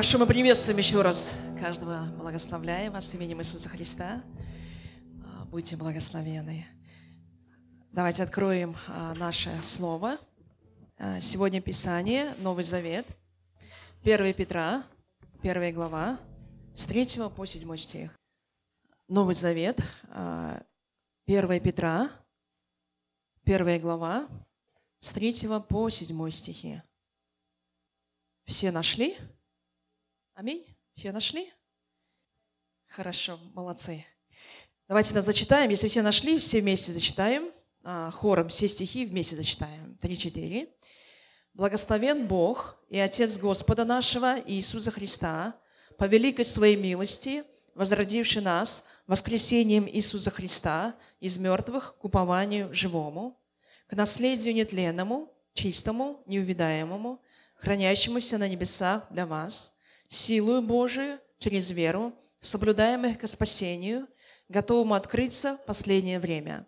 [0.00, 4.24] Хорошо, мы приветствуем еще раз каждого, благословляя вас именем Иисуса Христа.
[5.22, 6.66] А, будьте благословены.
[7.92, 10.16] Давайте откроем а, наше слово.
[10.96, 13.06] А, сегодня Писание, Новый Завет,
[14.02, 14.84] 1 Петра,
[15.42, 16.18] 1 глава,
[16.74, 18.18] с 3 по 7 стих.
[19.06, 19.82] Новый Завет,
[21.26, 22.10] 1 Петра,
[23.44, 24.28] 1 глава,
[25.00, 26.80] с 3 по 7 стихи.
[28.46, 29.18] Все нашли?
[30.40, 30.64] Аминь.
[30.94, 31.52] Все нашли?
[32.86, 34.06] Хорошо, молодцы.
[34.88, 35.68] Давайте нас зачитаем.
[35.68, 37.50] Если все нашли, все вместе зачитаем.
[37.84, 39.98] А, хором все стихи вместе зачитаем.
[40.00, 40.70] Три-четыре.
[41.52, 45.60] Благословен Бог и Отец Господа нашего Иисуса Христа,
[45.98, 53.38] по великой своей милости, возродивший нас воскресением Иисуса Христа из мертвых к упованию живому,
[53.88, 57.20] к наследию нетленному, чистому, неувидаемому,
[57.56, 59.76] хранящемуся на небесах для вас–
[60.10, 64.08] силою Божию через веру, соблюдаемых к спасению,
[64.48, 66.66] готовому открыться в последнее время.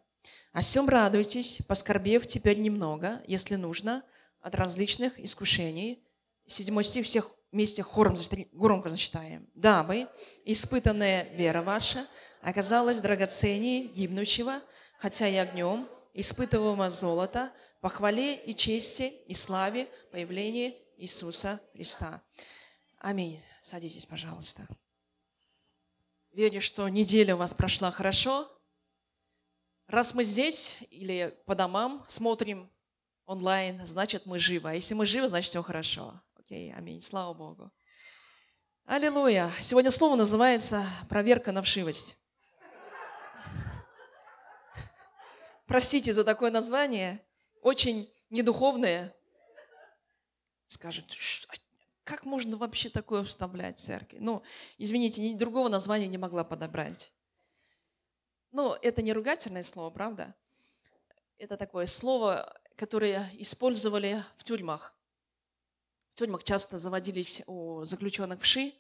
[0.53, 4.05] О сем радуйтесь, поскорбев теперь немного, если нужно,
[4.41, 6.07] от различных искушений.
[6.47, 8.17] Седьмой стих всех вместе хором
[8.53, 9.49] громко зачитаем.
[9.55, 10.09] «Дабы
[10.45, 12.07] испытанная вера ваша
[12.43, 14.61] оказалась драгоценнее гибнущего,
[14.99, 22.23] хотя и огнем, испытываемого золота, по хвале и чести и славе появления Иисуса Христа».
[23.03, 23.43] Аминь.
[23.61, 24.65] Садитесь, пожалуйста.
[26.31, 28.49] Верю, что неделя у вас прошла хорошо.
[29.89, 32.71] Раз мы здесь или по домам смотрим
[33.27, 34.71] онлайн, значит, мы живы.
[34.71, 36.23] А если мы живы, значит, все хорошо.
[36.37, 37.03] Окей, аминь.
[37.03, 37.73] Слава Богу.
[38.85, 39.51] Аллилуйя.
[39.61, 42.17] Сегодня слово называется «проверка на вшивость».
[45.67, 47.21] Простите за такое название.
[47.63, 49.13] Очень недуховное.
[50.69, 51.11] Скажет,
[52.05, 54.19] как можно вообще такое вставлять в церкви?
[54.21, 54.43] Ну,
[54.79, 57.13] извините, ни другого названия не могла подобрать.
[58.51, 60.35] Но это не ругательное слово, правда?
[61.39, 64.95] Это такое слово, которое использовали в тюрьмах.
[66.13, 68.75] В тюрьмах часто заводились у заключенных вши,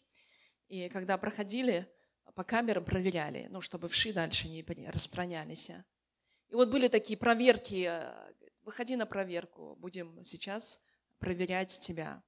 [0.68, 1.90] и когда проходили,
[2.34, 5.70] по камерам проверяли, ну, чтобы вши дальше не распространялись.
[6.48, 10.80] И вот были такие проверки, э, выходи на проверку, будем сейчас
[11.18, 12.22] проверять тебя.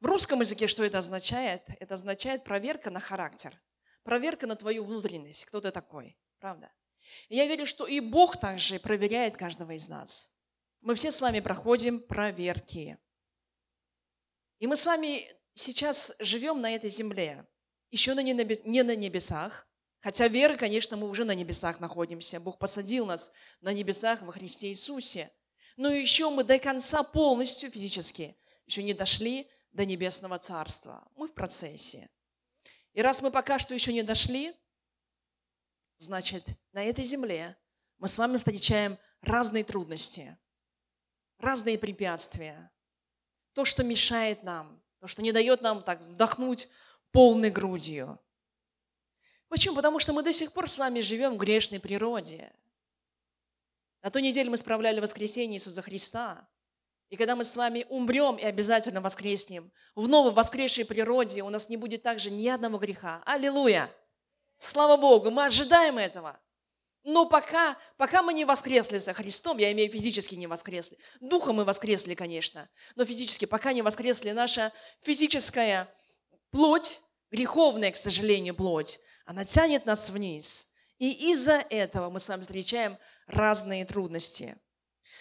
[0.00, 1.62] В русском языке что это означает?
[1.78, 3.60] Это означает проверка на характер,
[4.02, 6.72] проверка на твою внутренность, кто ты такой, правда?
[7.28, 10.34] И я верю, что и Бог также проверяет каждого из нас.
[10.80, 12.98] Мы все с вами проходим проверки.
[14.58, 17.46] И мы с вами сейчас живем на этой земле,
[17.90, 19.66] еще не на небесах,
[20.00, 22.40] хотя веры, конечно, мы уже на небесах находимся.
[22.40, 25.30] Бог посадил нас на небесах во Христе Иисусе.
[25.76, 31.06] Но еще мы до конца полностью физически еще не дошли до Небесного Царства.
[31.16, 32.10] Мы в процессе.
[32.92, 34.54] И раз мы пока что еще не дошли,
[35.98, 37.56] значит, на этой земле
[37.98, 40.36] мы с вами встречаем разные трудности,
[41.38, 42.70] разные препятствия.
[43.52, 46.68] То, что мешает нам, то, что не дает нам так вдохнуть
[47.12, 48.18] полной грудью.
[49.48, 49.76] Почему?
[49.76, 52.52] Потому что мы до сих пор с вами живем в грешной природе.
[54.02, 56.48] На той неделе мы справляли воскресение Иисуса Христа–
[57.10, 61.68] и когда мы с вами умрем и обязательно воскреснем, в новой воскресшей природе у нас
[61.68, 63.20] не будет также ни одного греха.
[63.26, 63.92] Аллилуйя!
[64.58, 66.40] Слава Богу, мы ожидаем этого.
[67.02, 71.64] Но пока, пока мы не воскресли со Христом, я имею физически не воскресли, духом мы
[71.64, 75.92] воскресли, конечно, но физически, пока не воскресли наша физическая
[76.50, 77.00] плоть,
[77.30, 80.70] греховная, к сожалению, плоть, она тянет нас вниз.
[80.98, 84.56] И из-за этого мы с вами встречаем разные трудности.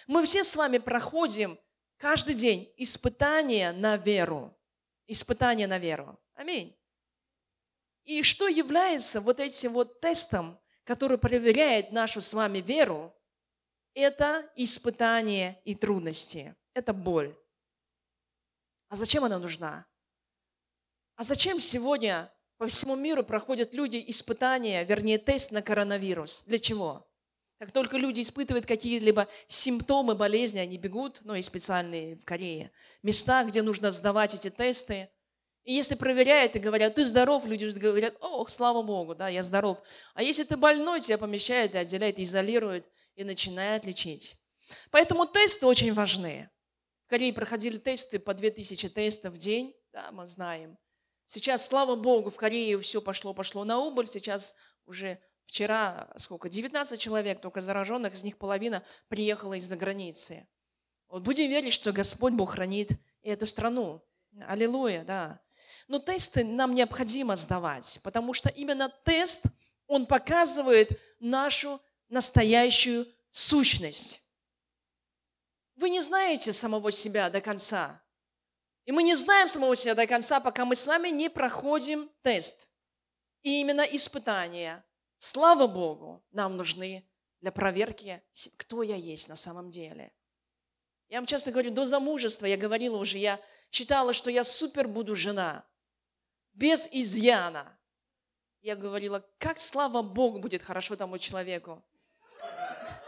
[0.06, 1.58] Мы все с вами проходим
[2.00, 4.58] Каждый день испытание на веру.
[5.06, 6.18] Испытание на веру.
[6.34, 6.74] Аминь.
[8.06, 13.14] И что является вот этим вот тестом, который проверяет нашу с вами веру,
[13.94, 16.56] это испытание и трудности.
[16.74, 17.38] Это боль.
[18.88, 19.86] А зачем она нужна?
[21.16, 26.44] А зачем сегодня по всему миру проходят люди испытания, вернее, тест на коронавирус?
[26.46, 27.09] Для чего?
[27.60, 32.72] Как только люди испытывают какие-либо симптомы болезни, они бегут, ну и специальные в Корее,
[33.04, 35.10] места, где нужно сдавать эти тесты.
[35.66, 39.84] И если проверяют и говорят, ты здоров, люди говорят, ох, слава Богу, да, я здоров.
[40.14, 44.38] А если ты больной, тебя помещают и отделяют, изолируют и начинают лечить.
[44.90, 46.50] Поэтому тесты очень важны.
[47.08, 50.78] В Корее проходили тесты по 2000 тестов в день, да, мы знаем.
[51.26, 54.56] Сейчас, слава Богу, в Корее все пошло-пошло на убыль, сейчас
[54.86, 55.20] уже
[55.50, 56.48] Вчера сколько?
[56.48, 60.48] 19 человек, только зараженных, из них половина приехала из-за границы.
[61.08, 62.92] Вот будем верить, что Господь Бог хранит
[63.24, 64.06] эту страну.
[64.46, 65.42] Аллилуйя, да.
[65.88, 69.46] Но тесты нам необходимо сдавать, потому что именно тест,
[69.88, 74.22] он показывает нашу настоящую сущность.
[75.78, 78.00] Вы не знаете самого себя до конца.
[78.86, 82.70] И мы не знаем самого себя до конца, пока мы с вами не проходим тест.
[83.42, 84.86] И именно испытания,
[85.20, 87.08] слава Богу, нам нужны
[87.42, 88.24] для проверки,
[88.58, 90.12] кто я есть на самом деле.
[91.08, 93.40] Я вам часто говорю, до замужества, я говорила уже, я
[93.72, 95.66] считала, что я супер буду жена,
[96.54, 97.78] без изъяна.
[98.62, 101.84] Я говорила, как слава Богу будет хорошо тому человеку,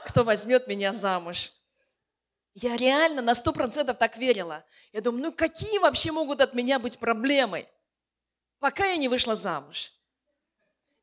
[0.05, 1.51] кто возьмет меня замуж.
[2.53, 4.65] Я реально на сто процентов так верила.
[4.91, 7.67] Я думаю, ну какие вообще могут от меня быть проблемы,
[8.59, 9.91] пока я не вышла замуж.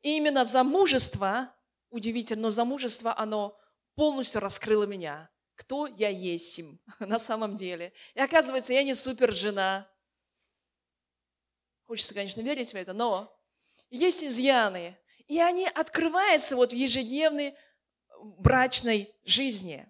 [0.01, 1.53] И именно замужество,
[1.89, 3.57] удивительно, но замужество, оно
[3.95, 5.29] полностью раскрыло меня.
[5.55, 7.93] Кто я есть им на самом деле.
[8.13, 9.89] И оказывается, я не супер жена.
[11.85, 13.35] Хочется, конечно, верить в это, но
[13.89, 14.97] есть изъяны.
[15.27, 17.55] И они открываются вот в ежедневной
[18.21, 19.87] брачной жизни.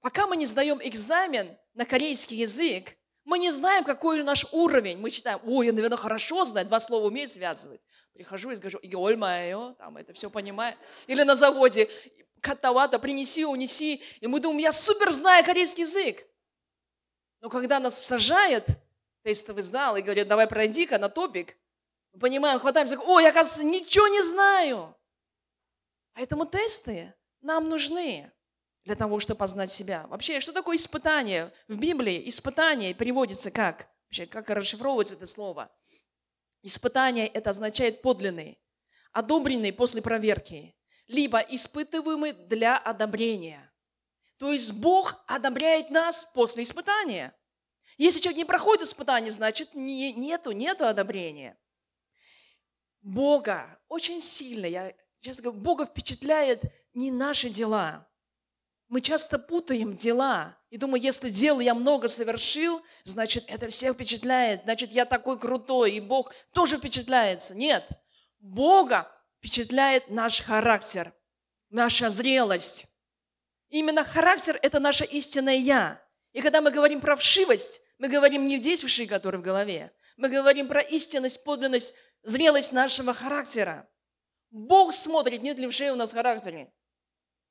[0.00, 2.96] Пока мы не сдаем экзамен на корейский язык,
[3.30, 4.98] мы не знаем, какой наш уровень.
[4.98, 7.80] Мы считаем, ой, я, наверное, хорошо знаю, два слова умею связывать.
[8.12, 10.76] Прихожу и скажу, и ольмаю, там это все понимаю.
[11.06, 11.88] Или на заводе,
[12.40, 14.02] катавата, принеси, унеси.
[14.18, 16.26] И мы думаем, я супер знаю корейский язык.
[17.40, 18.66] Но когда нас сажают,
[19.22, 21.56] тестовый зал, и говорят, давай пройди-ка на топик,
[22.12, 24.96] мы понимаем, хватаемся, ой, я, оказывается, ничего не знаю.
[26.14, 28.32] Поэтому тесты нам нужны
[28.90, 30.08] для того, чтобы познать себя.
[30.08, 31.52] Вообще, что такое испытание?
[31.68, 33.86] В Библии испытание переводится как?
[34.08, 35.70] Вообще, как расшифровывается это слово?
[36.62, 38.60] Испытание– это означает подлинный,
[39.12, 40.74] одобренный после проверки,
[41.06, 43.72] либо испытываемый для одобрения.
[44.38, 47.32] То есть Бог одобряет нас после испытания.
[47.96, 51.56] Если человек не проходит испытание, значит не, нету, нету одобрения.
[53.02, 58.09] Бога очень сильно, я часто говорю, Бога впечатляет не наши дела.
[58.90, 64.64] Мы часто путаем дела и думаю, если дел я много совершил, значит, это всех впечатляет,
[64.64, 67.54] значит, я такой крутой, и Бог тоже впечатляется.
[67.54, 67.88] Нет,
[68.40, 69.08] Бога
[69.38, 71.14] впечатляет наш характер,
[71.68, 72.86] наша зрелость.
[73.68, 76.02] Именно характер– это наше истинное «я».
[76.32, 79.92] И когда мы говорим про вшивость, мы говорим не здесь вши, который в голове.
[80.16, 81.94] Мы говорим про истинность, подлинность,
[82.24, 83.88] зрелость нашего характера.
[84.50, 86.72] Бог смотрит, нет ли вшей у нас характере.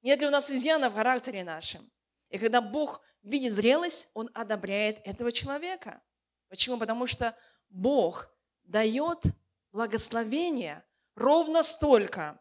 [0.01, 1.91] Нет ли у нас изъяна в характере нашем.
[2.29, 6.01] И когда Бог видит зрелость, Он одобряет этого человека.
[6.47, 6.77] Почему?
[6.77, 7.35] Потому что
[7.69, 8.29] Бог
[8.63, 9.23] дает
[9.71, 10.83] благословение
[11.15, 12.39] ровно столько,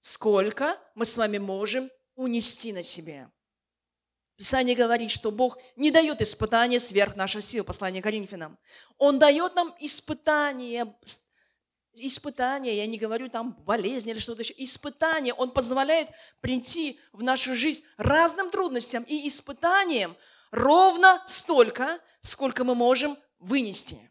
[0.00, 3.30] сколько мы с вами можем унести на себе.
[4.36, 8.58] Писание говорит, что Бог не дает испытания сверх наших сил, послание Коринфянам.
[8.96, 10.96] Он дает нам испытания,
[11.94, 15.34] испытания, я не говорю там болезни или что-то еще, испытания.
[15.34, 16.08] Он позволяет
[16.40, 20.16] прийти в нашу жизнь разным трудностям и испытаниям
[20.50, 24.10] ровно столько, сколько мы можем вынести.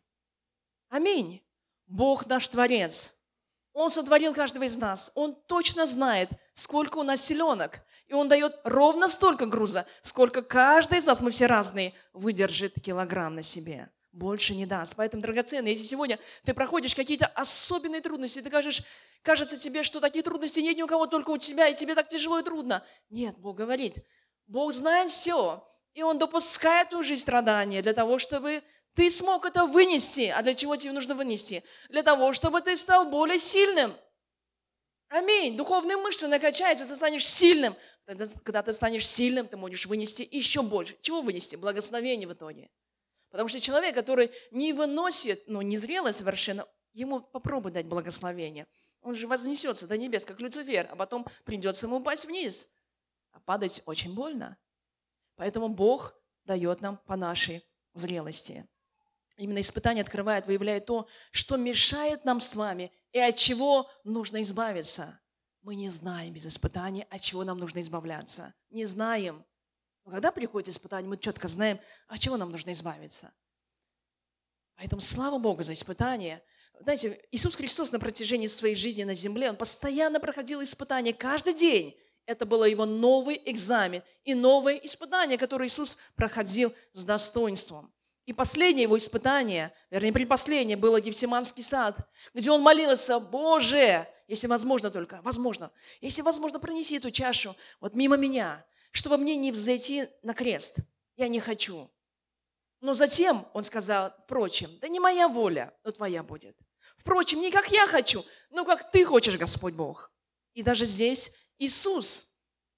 [0.90, 1.42] Аминь.
[1.88, 3.16] Бог наш Творец–
[3.74, 5.12] он сотворил каждого из нас.
[5.16, 7.80] Он точно знает, сколько у нас селенок.
[8.08, 13.36] И Он дает ровно столько груза, сколько каждый из нас, мы все разные, выдержит килограмм
[13.36, 13.90] на себе.
[14.12, 14.96] Больше не даст.
[14.96, 18.82] Поэтому, драгоценный, если сегодня ты проходишь какие-то особенные трудности, ты кажешь,
[19.22, 22.08] кажется тебе, что такие трудности нет ни у кого, только у тебя, и тебе так
[22.08, 22.84] тяжело и трудно.
[23.10, 23.98] Нет, Бог говорит,
[24.48, 25.64] Бог знает все,
[25.94, 28.64] и Он допускает жизнь страдания для того, чтобы
[28.96, 30.34] ты смог это вынести.
[30.36, 31.64] А для чего тебе нужно вынести?
[31.90, 33.96] Для того, чтобы ты стал более сильным.
[35.10, 35.56] Аминь.
[35.56, 37.76] Духовные мышцы накачаются, ты станешь сильным.
[38.44, 40.98] Когда ты станешь сильным, ты можешь вынести еще больше.
[41.02, 41.56] Чего вынести?
[41.56, 42.70] Благословение в итоге.
[43.30, 48.68] Потому что человек, который не выносит, ну, незрелый совершенно, ему попробуй дать благословение.
[49.02, 52.68] Он же вознесется до небес, как Люцифер, а потом придется ему упасть вниз.
[53.32, 54.58] А падать очень больно.
[55.36, 58.68] Поэтому Бог дает нам по нашей зрелости.
[59.38, 65.22] Именно испытание открывает, выявляет то, что мешает нам с вами и от чего нужно избавиться.
[65.62, 68.54] Мы не знаем без испытания, от чего нам нужно избавляться.
[68.70, 69.46] Не знаем.
[70.06, 73.32] Но когда приходит испытание, мы четко знаем, от чего нам нужно избавиться.
[74.76, 76.42] Поэтому слава Богу за испытание.
[76.80, 81.98] Знаете, Иисус Христос на протяжении своей жизни на земле, Он постоянно проходил испытания каждый день.
[82.26, 87.94] Это было его новый экзамен и новое испытание, которое Иисус проходил с достоинством.
[88.30, 94.92] И последнее его испытание, вернее, предпоследнее, было Гефсиманский сад, где он молился, Боже, если возможно
[94.92, 100.34] только, возможно, если возможно, пронеси эту чашу вот мимо меня, чтобы мне не взойти на
[100.34, 100.80] крест.
[101.16, 101.90] Я не хочу.
[102.82, 106.58] Но затем он сказал, впрочем, да не моя воля, но твоя будет.
[106.98, 110.12] Впрочем, не как я хочу, но как ты хочешь, Господь Бог.
[110.54, 112.30] И даже здесь Иисус,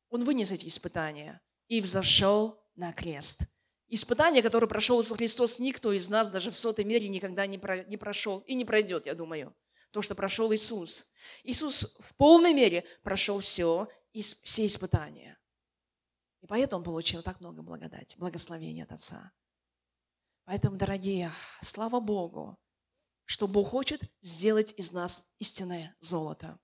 [0.09, 3.41] он вынес эти испытания и взошел на крест.
[3.87, 8.39] Испытание, которое прошел Христос, никто из нас даже в сотой мере никогда не, не прошел
[8.47, 9.55] и не пройдет, я думаю.
[9.91, 11.11] То, что прошел Иисус.
[11.43, 15.37] Иисус в полной мере прошел все, все испытания.
[16.41, 19.31] И поэтому он получил так много благодати, благословения от Отца.
[20.45, 21.31] Поэтому, дорогие,
[21.61, 22.57] слава Богу,
[23.25, 26.59] что Бог хочет сделать из нас истинное золото.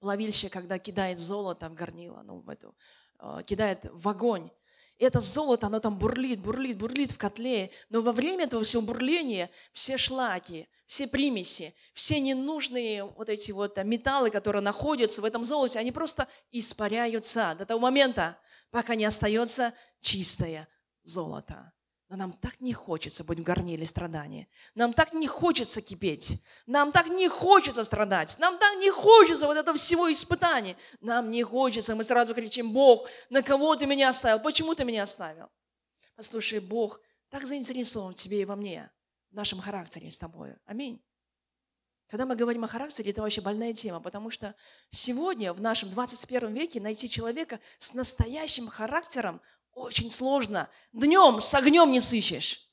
[0.00, 2.74] Плавильщик, когда кидает золото в горнило, ну, в эту,
[3.20, 4.50] э, кидает в огонь,
[4.98, 9.50] это золото, оно там бурлит, бурлит, бурлит в котле, но во время этого всего бурления
[9.72, 15.78] все шлаки, все примеси, все ненужные вот эти вот металлы, которые находятся в этом золоте,
[15.78, 18.38] они просто испаряются до того момента,
[18.70, 20.68] пока не остается чистое
[21.02, 21.72] золото.
[22.08, 24.46] Но нам так не хочется быть в горниле страдания.
[24.76, 26.40] Нам так не хочется кипеть.
[26.66, 28.38] Нам так не хочется страдать.
[28.38, 30.76] Нам так не хочется вот этого всего испытания.
[31.00, 31.96] Нам не хочется.
[31.96, 34.38] Мы сразу кричим, Бог, на кого ты меня оставил?
[34.38, 35.48] Почему ты меня оставил?
[36.14, 38.88] Послушай, Бог так заинтересован в тебе и во мне,
[39.32, 40.54] в нашем характере с тобой.
[40.64, 41.02] Аминь.
[42.08, 44.54] Когда мы говорим о характере, это вообще больная тема, потому что
[44.90, 49.40] сегодня, в нашем 21 веке, найти человека с настоящим характером
[49.72, 50.70] очень сложно.
[50.92, 52.70] Днем с огнем не сыщешь.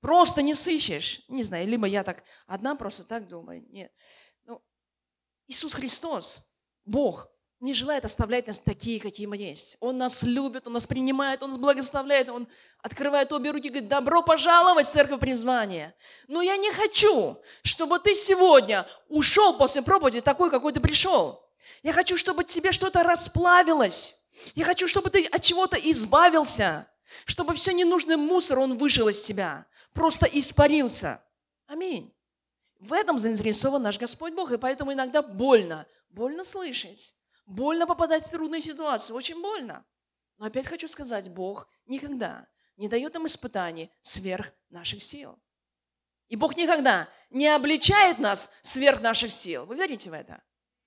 [0.00, 1.22] Просто не сыщешь.
[1.28, 3.66] Не знаю, либо я так одна просто так думаю.
[3.70, 3.92] Нет.
[4.44, 4.62] Ну,
[5.48, 6.50] Иисус Христос,
[6.84, 7.28] Бог,
[7.60, 9.76] не желает оставлять нас такие, какие мы есть.
[9.80, 12.48] Он нас любит, Он нас принимает, Он нас благословляет, Он
[12.82, 15.94] открывает обе руки и говорит, добро пожаловать в церковь призвания.
[16.26, 21.44] Но я не хочу, чтобы ты сегодня ушел после проповеди такой, какой ты пришел.
[21.82, 24.18] Я хочу, чтобы тебе что-то расплавилось.
[24.54, 26.86] Я хочу, чтобы ты от чего-то избавился,
[27.26, 31.22] чтобы все ненужный мусор, он вышел из тебя, просто испарился.
[31.66, 32.14] Аминь.
[32.78, 35.86] В этом заинтересован наш Господь Бог, и поэтому иногда больно.
[36.08, 37.14] Больно слышать,
[37.50, 39.84] больно попадать в трудные ситуации, очень больно.
[40.38, 45.38] Но опять хочу сказать, Бог никогда не дает нам испытаний сверх наших сил.
[46.28, 49.66] И Бог никогда не обличает нас сверх наших сил.
[49.66, 50.42] Вы верите в это?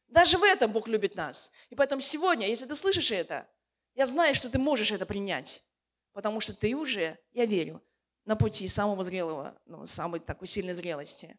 [0.08, 1.52] Даже в этом Бог любит нас.
[1.70, 3.48] И поэтому сегодня, если ты слышишь это,
[3.94, 5.62] я знаю, что ты можешь это принять.
[6.14, 7.84] Потому что ты уже, я верю,
[8.26, 11.38] на пути самого зрелого, ну, самой такой сильной зрелости.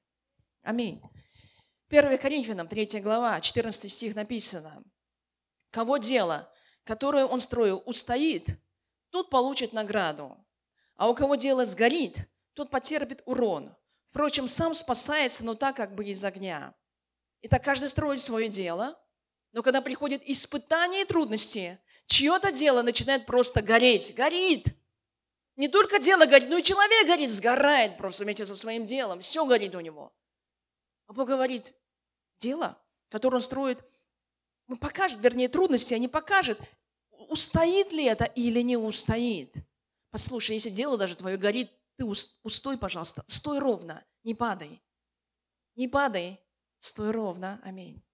[0.63, 1.01] Аминь.
[1.89, 4.85] 1 Коринфянам, 3 глава, 14 стих написано.
[5.75, 6.49] «Кого дело,
[6.85, 8.47] которое он строил, устоит,
[9.11, 10.39] тот получит награду.
[10.95, 13.75] А у кого дело сгорит, тот потерпит урон.
[14.11, 16.77] Впрочем, сам спасается, но так как бы из огня.
[17.43, 18.97] Итак, каждый строит свое дело,
[19.51, 24.77] но когда приходят испытания и трудности, чье-то дело начинает просто гореть, горит.
[25.57, 29.45] Не только дело горит, но и человек горит, сгорает просто вместе со своим делом, все
[29.45, 30.15] горит у него.
[31.09, 31.75] А Бог говорит,
[32.39, 33.81] дело, которое он строит,
[34.69, 36.61] он покажет, вернее, трудности, а не покажет,
[37.29, 39.57] устоит ли это или не устоит.
[40.11, 44.83] Послушай, если дело даже твое горит, ты устой, пожалуйста, стой ровно, не падай.
[45.77, 46.41] Не падай,
[46.85, 47.59] Стой ровно.
[47.65, 48.05] Аминь.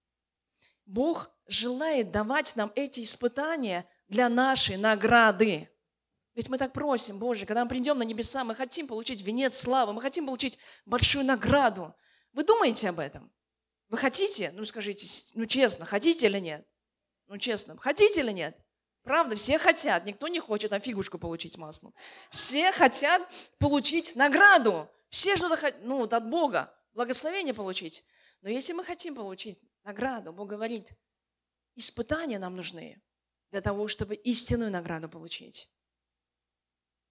[0.85, 5.69] Бог желает давать нам эти испытания для нашей награды.
[6.35, 9.91] Ведь мы так просим, Боже, когда мы придем на небеса, мы хотим получить венец славы,
[9.91, 11.93] мы хотим получить большую награду.
[12.31, 13.29] Вы думаете об этом?
[13.91, 14.51] Вы хотите?
[14.55, 16.65] Ну, скажите, ну, честно, хотите или нет?
[17.27, 18.57] Ну, честно, хотите или нет?
[19.03, 21.93] Правда, все хотят, никто не хочет на фигушку получить маслом.
[22.29, 23.21] Все хотят
[23.59, 24.89] получить награду.
[25.09, 28.05] Все что-то хотят, ну, от Бога, благословение получить.
[28.39, 30.93] Но если мы хотим получить награду, Бог говорит,
[31.75, 33.03] испытания нам нужны
[33.49, 35.69] для того, чтобы истинную награду получить.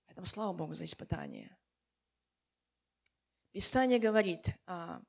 [0.07, 1.59] Поэтому слава Богу за испытания.
[3.53, 5.03] Писание говорит, а,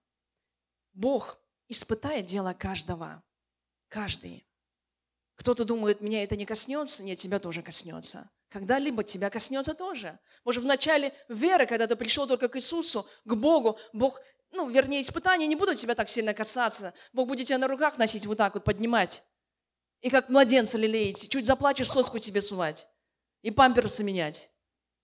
[0.91, 1.40] Бог
[1.71, 3.23] испытает дело каждого.
[3.87, 4.45] Каждый.
[5.35, 8.29] Кто-то думает, меня это не коснется, нет, тебя тоже коснется.
[8.49, 10.19] Когда-либо тебя коснется тоже.
[10.43, 14.19] Может, в начале веры, когда ты пришел только к Иисусу, к Богу, Бог
[14.51, 16.93] ну, вернее, испытания не будут тебя так сильно касаться.
[17.13, 19.23] Бог будет тебя на руках носить, вот так вот поднимать.
[20.01, 21.29] И как младенца лелеять.
[21.29, 22.89] Чуть заплачешь, соску тебе сувать.
[23.43, 24.51] И памперсы менять.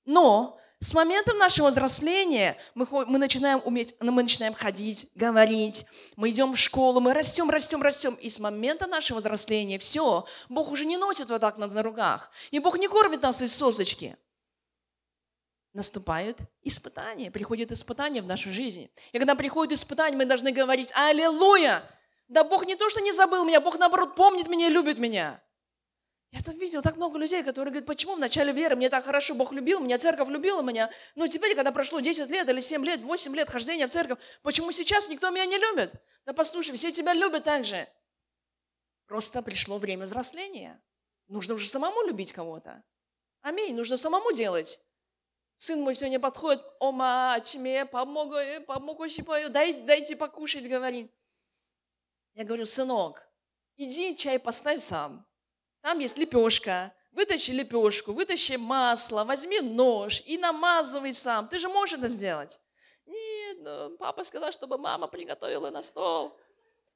[0.03, 6.29] Но с моментом нашего взросления мы, мы начинаем уметь, ну, мы начинаем ходить, говорить, мы
[6.29, 8.13] идем в школу, мы растем, растем, растем.
[8.15, 12.29] И с момента нашего взросления все, Бог уже не носит вот так нас на руках.
[12.51, 14.17] И Бог не кормит нас из сосочки
[15.73, 18.89] наступают испытания, приходят испытания в нашу жизнь.
[19.11, 21.83] И когда приходят испытания, мы должны говорить «Аллилуйя!»
[22.27, 25.41] Да Бог не то, что не забыл меня, Бог, наоборот, помнит меня и любит меня.
[26.31, 29.33] Я там видел так много людей, которые говорят, почему в начале веры мне так хорошо,
[29.33, 33.01] Бог любил меня, церковь любила меня, но теперь, когда прошло 10 лет или 7 лет,
[33.01, 35.93] 8 лет хождения в церковь, почему сейчас никто меня не любит?
[36.25, 37.87] Да послушай, все тебя любят так же.
[39.05, 40.81] Просто пришло время взросления.
[41.27, 42.83] Нужно уже самому любить кого-то.
[43.41, 44.81] Аминь, нужно самому делать.
[45.55, 48.35] Сын мой сегодня подходит, о, мать, мне помогу,
[48.67, 49.05] помогу,
[49.49, 51.11] дайте, дайте покушать, говорит.
[52.33, 53.31] Я говорю, сынок,
[53.77, 55.25] иди чай поставь сам.
[55.87, 56.93] Там есть лепешка.
[57.13, 61.47] Вытащи лепешку, вытащи масло, возьми нож и намазывай сам.
[61.47, 62.59] Ты же можешь это сделать.
[63.05, 66.37] Нет, ну, папа сказал, чтобы мама приготовила на стол.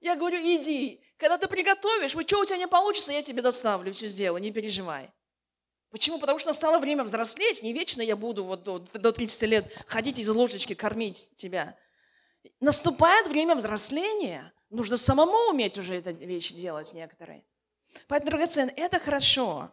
[0.01, 1.01] Я говорю, иди.
[1.15, 4.51] Когда ты приготовишь, вот что у тебя не получится, я тебе доставлю, все сделаю, не
[4.51, 5.09] переживай.
[5.89, 6.19] Почему?
[6.19, 7.63] Потому что настало время взрослеть.
[7.63, 11.77] Не вечно я буду вот до, до 30 лет ходить из ложечки кормить тебя.
[12.59, 14.51] Наступает время взросления.
[14.69, 17.45] Нужно самому уметь уже эту вещь делать некоторые.
[18.07, 19.71] Поэтому, драгоценный, это хорошо.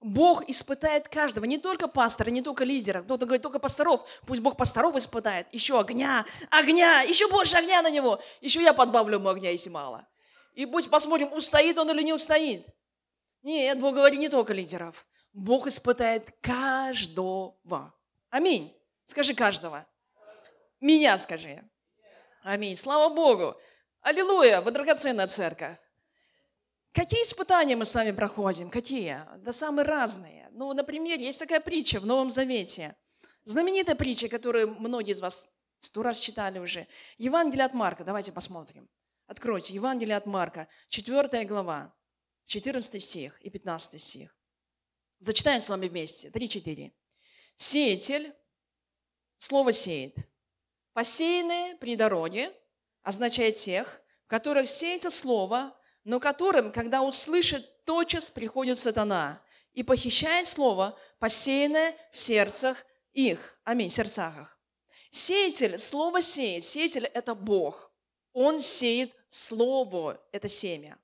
[0.00, 3.02] Бог испытает каждого, не только пастора, не только лидера.
[3.02, 4.06] Кто-то говорит, только пасторов.
[4.26, 5.46] Пусть Бог пасторов испытает.
[5.52, 8.20] Еще огня, огня, еще больше огня на него.
[8.40, 10.06] Еще я подбавлю ему огня, если мало.
[10.54, 12.66] И пусть посмотрим, устоит он или не устоит.
[13.42, 15.06] Нет, Бог говорит не только лидеров.
[15.32, 17.94] Бог испытает каждого.
[18.30, 18.76] Аминь.
[19.04, 19.86] Скажи каждого.
[20.80, 21.62] Меня скажи.
[22.42, 22.76] Аминь.
[22.76, 23.56] Слава Богу.
[24.02, 24.60] Аллилуйя.
[24.60, 25.76] Вы драгоценная церковь.
[26.96, 28.70] Какие испытания мы с вами проходим?
[28.70, 29.20] Какие?
[29.40, 30.48] Да самые разные.
[30.52, 32.96] Ну, например, есть такая притча в Новом Завете.
[33.44, 35.50] Знаменитая притча, которую многие из вас
[35.80, 36.88] сто раз читали уже.
[37.18, 38.02] Евангелие от Марка.
[38.02, 38.88] Давайте посмотрим.
[39.26, 39.74] Откройте.
[39.74, 41.94] Евангелие от Марка, 4 глава,
[42.46, 44.34] 14 стих и 15 стих.
[45.18, 46.28] Зачитаем с вами вместе.
[46.30, 46.92] 3-4.
[47.58, 48.34] Сеятель,
[49.36, 50.16] слово сеет.
[50.94, 52.54] Посеянные при дороге
[53.02, 60.46] означает тех, в которых сеется слово, но которым, когда услышит, тотчас приходит сатана и похищает
[60.46, 63.58] слово, посеянное в сердцах их.
[63.64, 64.56] Аминь, в сердцах.
[65.10, 66.62] Сеятель, слово сеет.
[66.62, 67.90] Сеятель– это Бог.
[68.32, 70.96] Он сеет слово, это семя.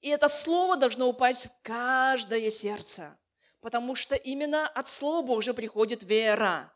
[0.00, 3.18] И это слово должно упасть в каждое сердце,
[3.60, 6.72] потому что именно от слова уже приходит вера.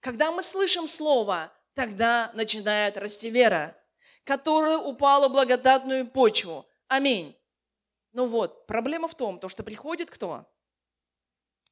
[0.00, 3.74] Когда мы слышим слово, тогда начинает расти вера
[4.26, 6.66] которая упала в благодатную почву.
[6.88, 7.38] Аминь.
[8.12, 10.44] Ну вот, проблема в том, то, что приходит кто?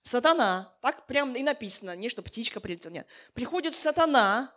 [0.03, 0.73] Сатана.
[0.81, 3.09] Так прям и написано, не что птичка прилетела, нет.
[3.33, 4.55] Приходит сатана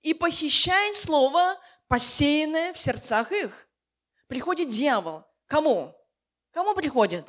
[0.00, 1.58] и похищает слово,
[1.88, 3.68] посеянное в сердцах их.
[4.28, 5.24] Приходит дьявол.
[5.46, 5.96] Кому?
[6.52, 7.26] Кому приходит?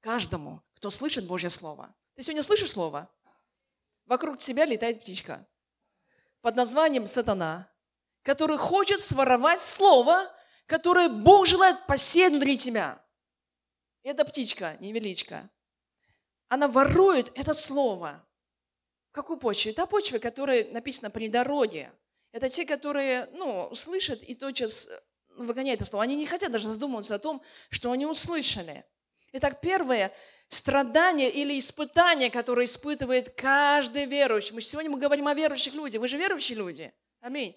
[0.00, 1.92] Каждому, кто слышит Божье Слово.
[2.14, 3.10] Ты сегодня слышишь Слово?
[4.06, 5.44] Вокруг тебя летает птичка
[6.42, 7.69] под названием сатана
[8.22, 10.30] который хочет своровать слово,
[10.66, 13.02] которое Бог желает посеять внутри тебя.
[14.02, 15.50] Эта птичка, невеличка,
[16.48, 18.26] она ворует это слово.
[19.12, 19.72] Какую почву?
[19.72, 21.92] Та почва, которая написана при дороге.
[22.32, 24.88] Это те, которые, ну, услышат и тотчас
[25.36, 26.04] выгоняют это слово.
[26.04, 28.84] Они не хотят даже задумываться о том, что они услышали.
[29.32, 30.12] Итак, первое
[30.48, 34.54] страдание или испытание, которое испытывает каждый верующий.
[34.54, 36.00] Мы сегодня мы говорим о верующих людях.
[36.00, 36.92] Вы же верующие люди.
[37.20, 37.56] Аминь.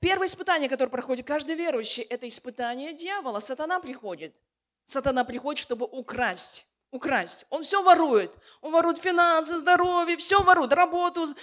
[0.00, 3.40] Первое испытание, которое проходит каждый верующий, это испытание дьявола.
[3.40, 4.36] Сатана приходит.
[4.84, 6.66] Сатана приходит, чтобы украсть.
[6.90, 7.46] Украсть.
[7.50, 8.36] Он все ворует.
[8.60, 11.34] Он ворует финансы, здоровье, все ворует, работу.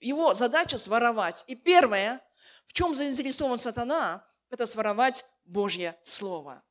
[0.00, 1.44] Его задача своровать.
[1.46, 2.20] И первое,
[2.66, 6.62] в чем заинтересован сатана, это своровать Божье Слово.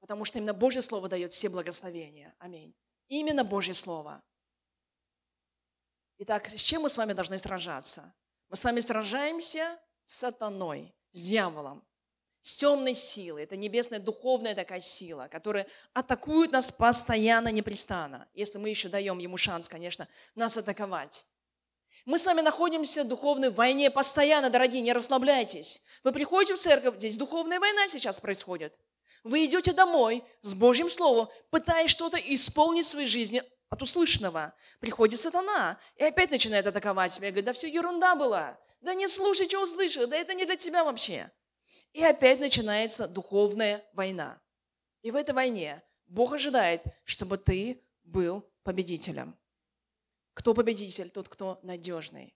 [0.00, 2.34] Потому что именно Божье Слово дает все благословения.
[2.38, 2.74] Аминь.
[3.08, 4.22] Именно Божье Слово.
[6.18, 8.14] Итак, с чем мы с вами должны сражаться?
[8.48, 9.78] Мы с вами сражаемся
[10.08, 11.86] сатаной, с дьяволом,
[12.42, 13.44] с темной силой.
[13.44, 18.26] Это небесная духовная такая сила, которая атакует нас постоянно, непрестанно.
[18.32, 21.26] Если мы еще даем ему шанс, конечно, нас атаковать.
[22.06, 25.82] Мы с вами находимся в духовной войне постоянно, дорогие, не расслабляйтесь.
[26.02, 28.74] Вы приходите в церковь, здесь духовная война сейчас происходит.
[29.24, 34.54] Вы идете домой с Божьим Словом, пытаясь что-то исполнить в своей жизни от услышанного.
[34.80, 37.28] Приходит сатана и опять начинает атаковать тебя.
[37.28, 38.58] И говорит, да все ерунда была.
[38.80, 41.30] Да не слушай, что услышал, да это не для тебя вообще.
[41.92, 44.40] И опять начинается духовная война.
[45.02, 49.36] И в этой войне Бог ожидает, чтобы ты был победителем.
[50.34, 51.10] Кто победитель?
[51.10, 52.34] Тот, кто надежный.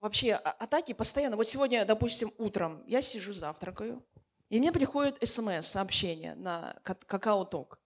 [0.00, 1.36] Вообще, а, атаки постоянно.
[1.36, 4.04] Вот сегодня, допустим, утром я сижу, завтракаю,
[4.48, 7.80] и мне приходит смс, сообщение на какао-ток.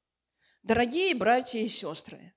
[0.63, 2.33] Дорогие братья и сестры,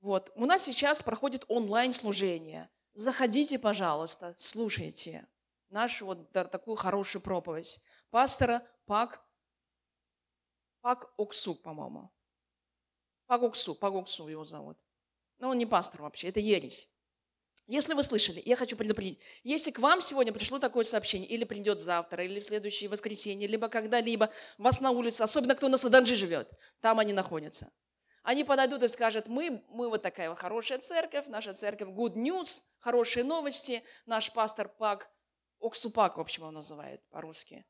[0.00, 0.30] вот.
[0.34, 2.70] У нас сейчас проходит онлайн-служение.
[2.94, 5.26] Заходите, пожалуйста, слушайте.
[5.70, 7.80] нашу вот такую хорошую проповедь.
[8.10, 9.22] Пастора Пак,
[10.80, 12.10] Пак Оксук, по-моему.
[13.26, 14.78] Пак Оксук, Пак Оксук его зовут.
[15.38, 16.88] Но он не пастор вообще, это ересь.
[17.66, 21.80] Если вы слышали, я хочу предупредить, если к вам сегодня пришло такое сообщение, или придет
[21.80, 26.50] завтра, или в следующее воскресенье, либо когда-либо вас на улице, особенно кто на Саданджи живет,
[26.80, 27.70] там они находятся.
[28.28, 33.24] Они подойдут и скажут, мы, мы вот такая хорошая церковь, наша церковь Good News, хорошие
[33.24, 35.08] новости, наш пастор Пак,
[35.62, 37.64] Оксупак, в общем, он называет по-русски.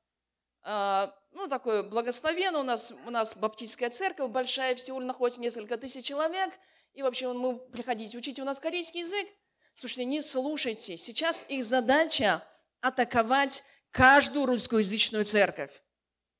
[0.62, 6.05] А, ну, такой благословенный у нас, у нас баптистская церковь большая, всего находится несколько тысяч
[6.05, 6.53] человек,
[6.92, 9.29] и вообще мы приходите, учите у нас корейский язык,
[9.75, 10.97] Слушайте, не слушайте.
[10.97, 12.42] Сейчас их задача
[12.81, 15.71] атаковать каждую русскоязычную церковь.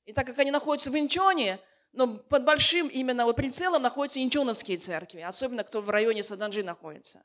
[0.03, 1.57] И так как они находятся в Инчоне,
[1.91, 7.23] но под большим именно прицелом находятся инчоновские церкви, особенно кто в районе Саданджи находится.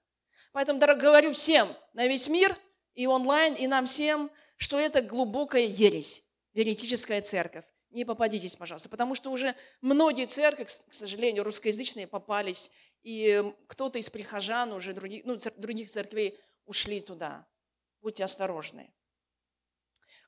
[0.53, 2.57] Поэтому говорю всем на весь мир,
[2.95, 6.23] и онлайн, и нам всем, что это глубокая ересь,
[6.53, 7.65] еретическая церковь.
[7.91, 12.71] Не попадитесь, пожалуйста, потому что уже многие церкви, к сожалению, русскоязычные попались
[13.03, 17.47] и кто-то из прихожан уже других, ну, других церквей ушли туда.
[18.01, 18.93] Будьте осторожны.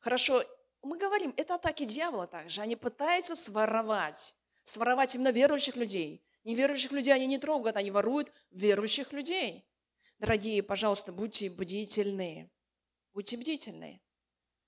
[0.00, 0.44] Хорошо,
[0.86, 2.60] мы говорим, это атаки дьявола также.
[2.60, 6.24] Они пытаются своровать, своровать именно верующих людей.
[6.44, 9.68] Неверующих людей они не трогают, они воруют верующих людей.
[10.18, 12.50] Дорогие, пожалуйста, будьте бдительны.
[13.12, 14.00] Будьте бдительны.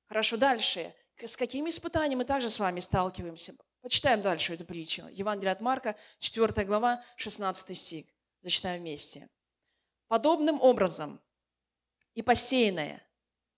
[0.06, 0.94] Хорошо, дальше.
[1.16, 3.54] С какими испытаниями мы также с вами сталкиваемся?
[3.80, 5.06] Почитаем дальше эту притчу.
[5.08, 8.06] Евангелие от Марка, 4 глава, 16 стих.
[8.40, 9.28] Зачитаем вместе.
[10.08, 11.20] Подобным образом
[12.14, 13.06] и посеянное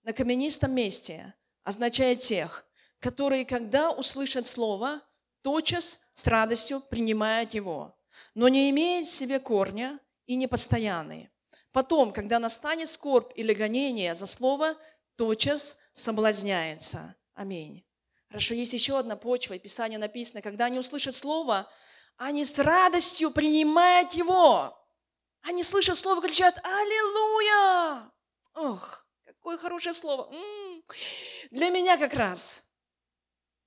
[0.03, 2.65] на каменистом месте означает тех,
[2.99, 5.01] которые, когда услышат слово,
[5.41, 7.97] тотчас с радостью принимают его,
[8.35, 11.31] но не имеют в себе корня и непостоянные.
[11.71, 14.77] Потом, когда настанет скорбь или гонение за слово,
[15.15, 17.15] тотчас соблазняется.
[17.33, 17.85] Аминь.
[18.27, 21.69] Хорошо, есть еще одна почва, и Писание написано, когда они услышат Слово,
[22.15, 24.77] они с радостью принимают его.
[25.41, 28.09] Они слышат Слово, кричат «Аллилуйя!»
[28.53, 30.29] Ох, какое хорошее слово.
[30.31, 30.70] М-м-м.
[31.51, 32.65] Для меня как раз.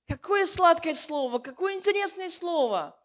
[0.07, 2.99] Какое сладкое слово, какое интересное слово.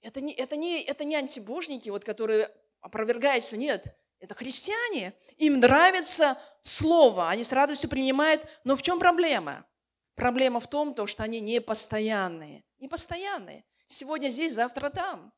[0.00, 3.96] Это не, это не, это не антибожники, вот, которые опровергаются, нет.
[4.20, 5.14] Это христиане.
[5.38, 8.46] Им нравится слово, они с радостью принимают.
[8.64, 9.66] Но в чем проблема?
[10.14, 12.64] Проблема в том, то, что они не постоянные.
[12.78, 13.64] Не постоянные.
[13.86, 15.32] Сегодня здесь, завтра там.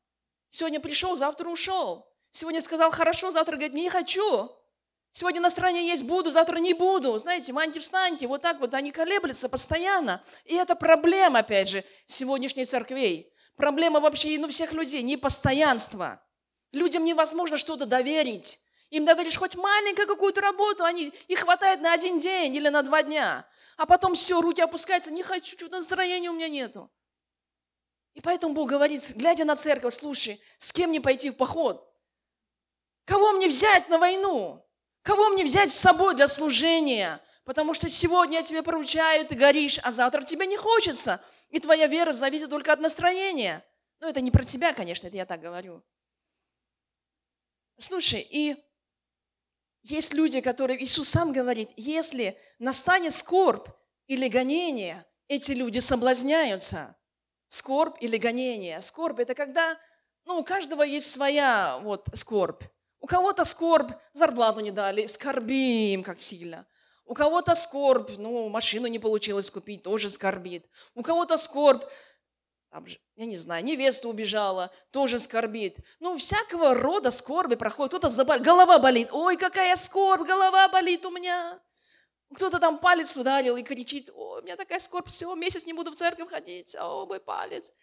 [0.49, 2.07] Сегодня пришел, завтра ушел.
[2.31, 4.51] Сегодня сказал хорошо, завтра говорит не хочу.
[5.17, 7.17] Сегодня настроение есть, буду, завтра не буду.
[7.17, 10.23] Знаете, маньте встаньте, вот так вот они колеблются постоянно.
[10.45, 13.33] И это проблема, опять же, сегодняшней церквей.
[13.55, 16.21] Проблема вообще ну, всех людей, непостоянство.
[16.71, 18.59] Людям невозможно что-то доверить.
[18.91, 23.01] Им доверишь хоть маленькую какую-то работу, они, их хватает на один день или на два
[23.01, 26.91] дня а потом все, руки опускаются, не хочу, что-то настроения у меня нету.
[28.15, 31.87] И поэтому Бог говорит, глядя на церковь, слушай, с кем мне пойти в поход?
[33.05, 34.66] Кого мне взять на войну?
[35.07, 37.21] Кого мне взять с собой для служения?
[37.45, 41.23] Потому что сегодня я тебе поручаю, ты горишь, а завтра тебе не хочется.
[41.47, 43.63] И твоя вера зависит только от настроения.
[44.01, 45.81] Но это не про тебя, конечно, это я так говорю.
[47.77, 48.57] Слушай, и
[49.81, 53.69] есть люди, которые, Иисус сам говорит, если настанет скорбь
[54.07, 56.97] или гонение, эти люди соблазняются.
[57.47, 58.81] Скорбь или гонение.
[58.81, 59.79] Скорбь– это когда,
[60.25, 62.61] ну, у каждого есть своя вот скорбь.
[62.99, 66.65] У кого-то скорбь, зарплату не дали, скорбим как сильно.
[67.05, 70.65] У кого-то скорбь, ну, машину не получилось купить, тоже скорбит.
[70.93, 71.83] У кого-то скорбь,
[73.15, 75.77] я не знаю, невеста убежала, тоже скорбит.
[75.99, 77.91] Ну, всякого рода скорби проходит.
[77.91, 79.07] Кто-то заболел, голова болит.
[79.11, 81.59] Ой, какая скорбь, голова болит у меня.
[82.35, 85.91] Кто-то там палец ударил и кричит, ой, у меня такая скорбь, все, месяц не буду
[85.91, 87.73] в церковь ходить, о, мой палец.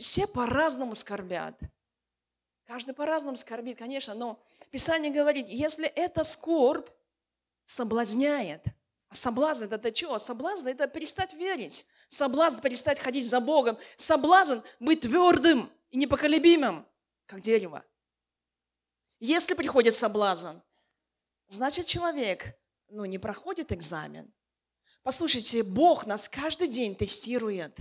[0.00, 1.54] Все по-разному скорбят.
[2.70, 6.88] Каждый по-разному скорбит, конечно, но Писание говорит, если эта скорбь
[7.64, 8.64] соблазняет,
[9.08, 10.16] а соблазн это, это что?
[10.20, 11.84] Соблазн это перестать верить.
[12.08, 13.76] Соблазн перестать ходить за Богом.
[13.96, 16.86] Соблазн быть твердым и непоколебимым,
[17.26, 17.84] как дерево.
[19.18, 20.58] Если приходит соблазн,
[21.48, 22.56] значит человек
[22.86, 24.32] ну, не проходит экзамен.
[25.02, 27.80] Послушайте, Бог нас каждый день тестирует.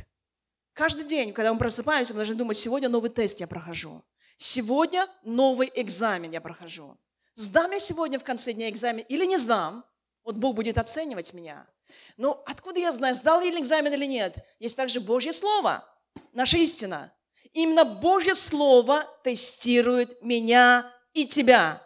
[0.73, 4.03] Каждый день, когда мы просыпаемся, мы должны думать, сегодня новый тест я прохожу.
[4.41, 6.97] Сегодня новый экзамен я прохожу.
[7.35, 9.83] Сдам я сегодня в конце дня экзамен или не сдам?
[10.23, 11.67] Вот Бог будет оценивать меня.
[12.15, 14.37] Но откуда я знаю, сдал я экзамен или нет?
[14.59, 15.85] Есть также Божье Слово,
[16.31, 17.13] наша истина.
[17.51, 21.85] Именно Божье Слово тестирует меня и тебя.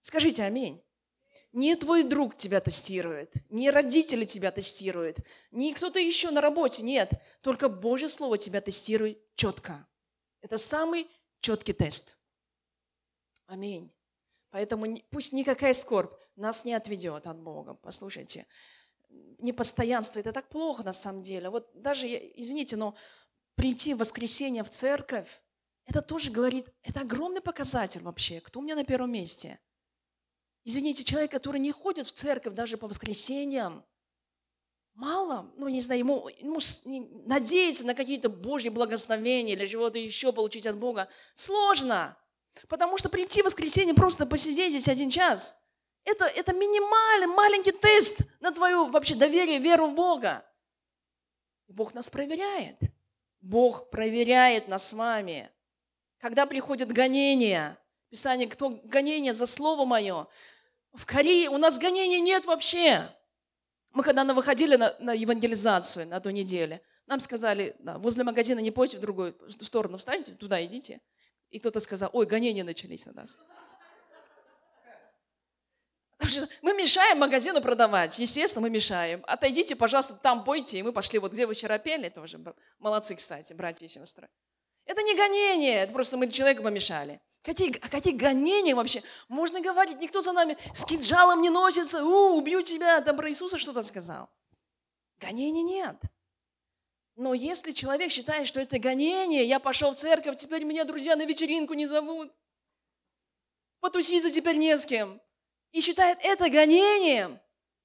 [0.00, 0.82] Скажите аминь.
[1.52, 5.18] не твой друг тебя тестирует, не родители тебя тестируют,
[5.52, 7.12] не кто-то еще на работе, нет.
[7.42, 9.86] Только Божье Слово тебя тестирует четко.
[10.42, 11.08] Это самый
[11.40, 12.16] четкий тест.
[13.46, 13.92] Аминь.
[14.50, 17.74] Поэтому пусть никакая скорбь нас не отведет от Бога.
[17.74, 18.46] Послушайте,
[19.38, 21.50] непостоянство– это так плохо на самом деле.
[21.50, 22.96] Вот даже, извините, но
[23.54, 25.42] прийти в воскресенье в церковь,
[25.86, 29.60] это тоже говорит, это огромный показатель вообще, кто у меня на первом месте.
[30.64, 33.84] Извините, человек, который не ходит в церковь даже по воскресеньям,
[34.94, 36.60] мало, ну, не знаю, ему, ему
[37.26, 42.16] надеяться на какие-то Божьи благословения или чего-то еще получить от Бога сложно.
[42.68, 45.56] Потому что прийти в воскресенье просто посидеть здесь один час,
[46.04, 50.44] это, это минимальный, маленький тест на твое вообще доверие, веру в Бога.
[51.68, 52.76] Бог нас проверяет.
[53.40, 55.50] Бог проверяет нас с вами.
[56.18, 57.78] Когда приходят гонения,
[58.10, 60.26] Писание, кто гонение за слово мое,
[60.92, 63.08] в Корее у нас гонений нет вообще.
[63.92, 68.60] Мы когда на выходили на, на евангелизацию на ту неделю, нам сказали, да, возле магазина
[68.60, 71.00] не пойте в другую сторону, встаньте, туда идите.
[71.50, 73.38] И кто-то сказал, ой, гонения начались на нас.
[76.62, 78.18] Мы мешаем магазину продавать.
[78.18, 79.24] Естественно, мы мешаем.
[79.26, 80.78] Отойдите, пожалуйста, там пойте.
[80.78, 82.38] И мы пошли, вот где вы вчера пели, тоже.
[82.78, 84.28] Молодцы, кстати, братья и сестры.
[84.84, 87.20] Это не гонение, это просто мы человеку помешали.
[87.42, 89.02] Какие, о каких гонениях вообще?
[89.28, 93.56] Можно говорить, никто за нами с кинжалом не носится, у, убью тебя, там про Иисуса
[93.56, 94.28] что-то сказал.
[95.18, 95.96] Гонений нет.
[97.16, 101.24] Но если человек считает, что это гонение, я пошел в церковь, теперь меня друзья на
[101.24, 102.32] вечеринку не зовут,
[103.80, 105.20] потуситься теперь не с кем,
[105.72, 107.38] и считает это гонением,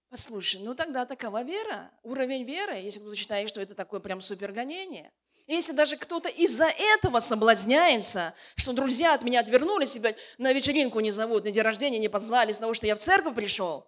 [0.09, 4.51] послушай, ну тогда такова вера, уровень веры, если кто-то считает, что это такое прям супер
[4.51, 5.11] гонение.
[5.47, 11.11] Если даже кто-то из-за этого соблазняется, что друзья от меня отвернулись, себя на вечеринку не
[11.11, 13.87] зовут, на день рождения не позвали из-за того, что я в церковь пришел,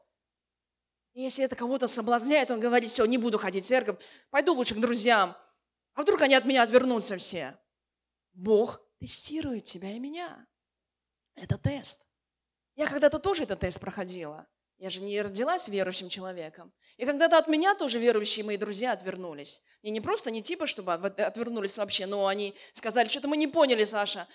[1.17, 3.97] если это кого-то соблазняет, он говорит, все, не буду ходить в церковь,
[4.29, 5.35] пойду лучше к друзьям.
[5.95, 7.57] А вдруг они от меня отвернутся все?
[8.33, 10.47] Бог тестирует тебя и меня.
[11.33, 12.05] Это тест.
[12.75, 14.47] Я когда-то тоже этот тест проходила.
[14.77, 16.71] Я же не родилась верующим человеком.
[16.97, 19.61] И когда-то от меня тоже верующие мои друзья отвернулись.
[19.81, 23.85] И не просто, не типа, чтобы отвернулись вообще, но они сказали, что-то мы не поняли,
[23.85, 24.27] Саша,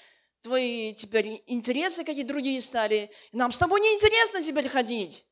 [0.43, 3.11] твои теперь интересы какие другие стали.
[3.31, 5.25] Нам с тобой неинтересно теперь ходить.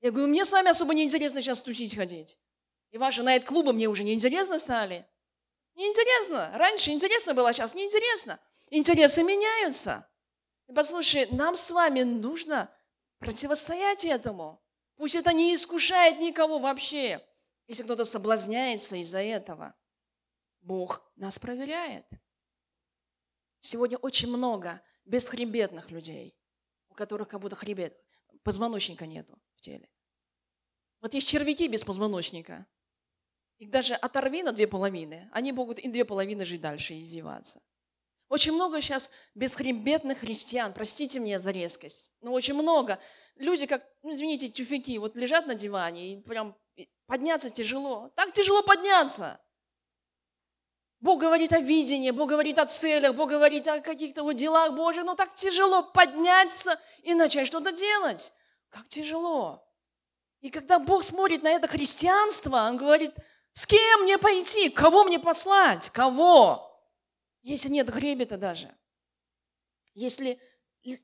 [0.00, 2.36] Я говорю, мне с вами особо неинтересно сейчас тусить ходить.
[2.90, 5.06] И ваши найт-клубы мне уже неинтересно стали.
[5.76, 6.52] Неинтересно.
[6.56, 8.40] Раньше интересно было, а сейчас неинтересно.
[8.70, 10.08] Интересы меняются.
[10.68, 12.70] И послушай, нам с вами нужно
[13.18, 14.62] противостоять этому.
[14.96, 17.26] Пусть это не искушает никого вообще.
[17.66, 19.74] Если кто-то соблазняется из-за этого,
[20.60, 22.06] Бог нас проверяет.
[23.60, 26.38] Сегодня очень много бесхребетных людей,
[26.88, 28.00] у которых как будто хребет,
[28.42, 29.88] позвоночника нету в теле.
[31.00, 32.66] Вот есть червяки без позвоночника.
[33.58, 37.62] Их даже оторви на две половины, они могут и две половины жить дальше и издеваться.
[38.28, 42.98] Очень много сейчас бесхребетных христиан, простите меня за резкость, но очень много.
[43.36, 46.56] Люди, как, ну, извините, тюфяки, вот лежат на диване, и прям
[47.06, 48.10] подняться тяжело.
[48.16, 49.40] Так тяжело подняться.
[51.00, 55.04] Бог говорит о видении, Бог говорит о целях, Бог говорит о каких-то вот делах Божьих,
[55.04, 58.32] но так тяжело подняться и начать что-то делать.
[58.70, 59.62] Как тяжело.
[60.40, 63.12] И когда Бог смотрит на это христианство, Он говорит,
[63.52, 66.75] с кем мне пойти, кого мне послать, кого?
[67.46, 68.76] Если нет гребета даже.
[69.94, 70.40] Если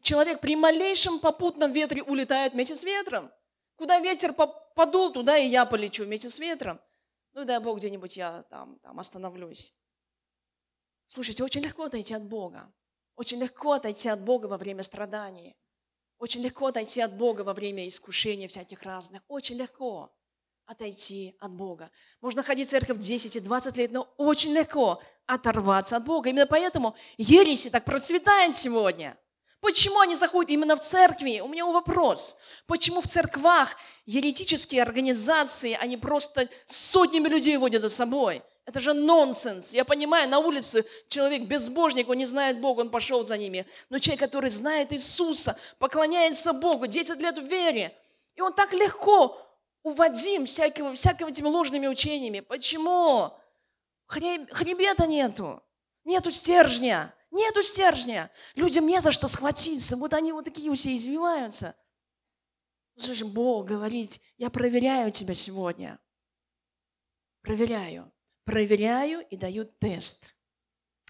[0.02, 3.30] человек при малейшем попутном ветре улетает вместе с ветром.
[3.76, 6.80] Куда ветер подул, туда и я полечу вместе с ветром.
[7.32, 9.72] Ну, дай Бог, где-нибудь я там, там остановлюсь.
[11.06, 12.74] Слушайте, очень легко отойти от Бога.
[13.14, 15.56] Очень легко отойти от Бога во время страданий.
[16.18, 19.22] Очень легко отойти от Бога во время искушений всяких разных.
[19.28, 20.12] Очень легко
[20.72, 21.90] отойти от Бога.
[22.20, 26.30] Можно ходить в церковь 10 и 20 лет, но очень легко оторваться от Бога.
[26.30, 29.16] Именно поэтому ереси так процветает сегодня.
[29.60, 31.40] Почему они заходят именно в церкви?
[31.40, 32.36] У меня вопрос.
[32.66, 38.42] Почему в церквах еретические организации, они просто сотнями людей водят за собой?
[38.64, 39.72] Это же нонсенс.
[39.72, 43.66] Я понимаю, на улице человек безбожник, он не знает Бога, он пошел за ними.
[43.88, 47.96] Но человек, который знает Иисуса, поклоняется Богу, 10 лет в вере,
[48.34, 49.40] и он так легко
[49.82, 52.40] уводим всякими, всякими этими ложными учениями.
[52.40, 53.36] Почему?
[54.06, 55.62] Хребета нету,
[56.04, 58.30] нету стержня, нету стержня.
[58.54, 61.74] Людям не за что схватиться, вот они вот такие все извиваются.
[62.98, 65.98] Слушай, Бог говорит, я проверяю тебя сегодня.
[67.40, 68.12] Проверяю.
[68.44, 70.36] Проверяю и даю тест.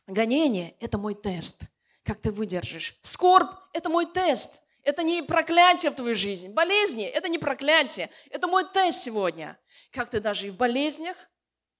[0.06, 1.62] Гонение– это мой тест.
[2.04, 2.98] Как ты выдержишь.
[3.02, 4.61] Скорбь– это мой тест.
[4.82, 6.52] Это не проклятие в твою жизнь.
[6.52, 8.10] Болезни– это не проклятие.
[8.30, 9.58] Это мой тест сегодня.
[9.92, 11.16] Как ты даже и в болезнях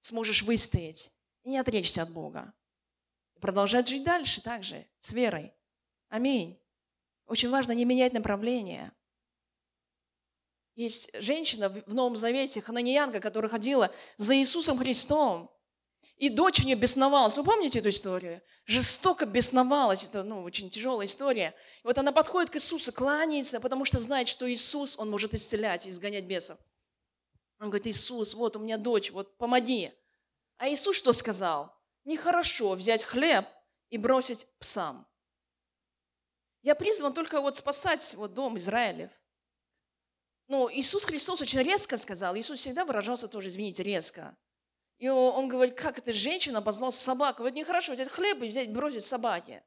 [0.01, 1.11] сможешь выстоять
[1.43, 2.53] и не отречься от Бога.
[3.41, 5.53] Продолжать жить дальше также, с верой.
[6.07, 6.61] Аминь.
[7.25, 8.93] Очень важно не менять направление.
[10.75, 15.52] Есть женщина в Новом Завете, хананиянка, которая ходила за Иисусом Христом.
[16.17, 17.35] И дочь у нее бесновалась.
[17.37, 18.41] Вы помните эту историю?
[18.65, 20.03] Жестоко бесновалась.
[20.03, 21.55] Это ну, очень тяжелая история.
[21.83, 25.87] И вот она подходит к Иисусу, кланяется, потому что знает, что Иисус, Он может исцелять
[25.87, 26.57] изгонять бесов.
[27.59, 29.91] Он говорит, Иисус, вот у меня дочь, вот помоги.
[30.57, 31.75] А Иисус что сказал?
[32.05, 33.45] Нехорошо взять хлеб
[33.89, 35.07] и бросить псам.
[36.61, 39.11] Я призван только вот спасать вот дом Израилев.
[40.47, 42.37] Но Иисус Христос очень резко сказал.
[42.37, 44.37] Иисус всегда выражался тоже, извините, резко.
[45.03, 47.43] И он говорит, как эта женщина позвал собаку.
[47.43, 49.61] Вот нехорошо взять хлеб и взять, бросить собаке.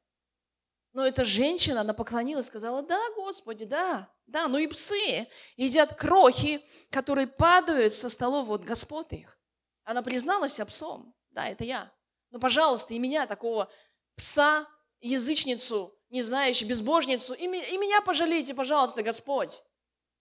[0.94, 6.64] Но эта женщина, она поклонилась, сказала, да, Господи, да, да, ну и псы едят крохи,
[6.88, 9.38] которые падают со столов вот господ их.
[9.84, 11.92] Она призналась псом, да, это я.
[12.30, 13.70] Ну, пожалуйста, и меня, такого
[14.16, 14.66] пса,
[15.00, 19.62] язычницу, не знающую, безбожницу, и, и меня пожалейте, пожалуйста, Господь.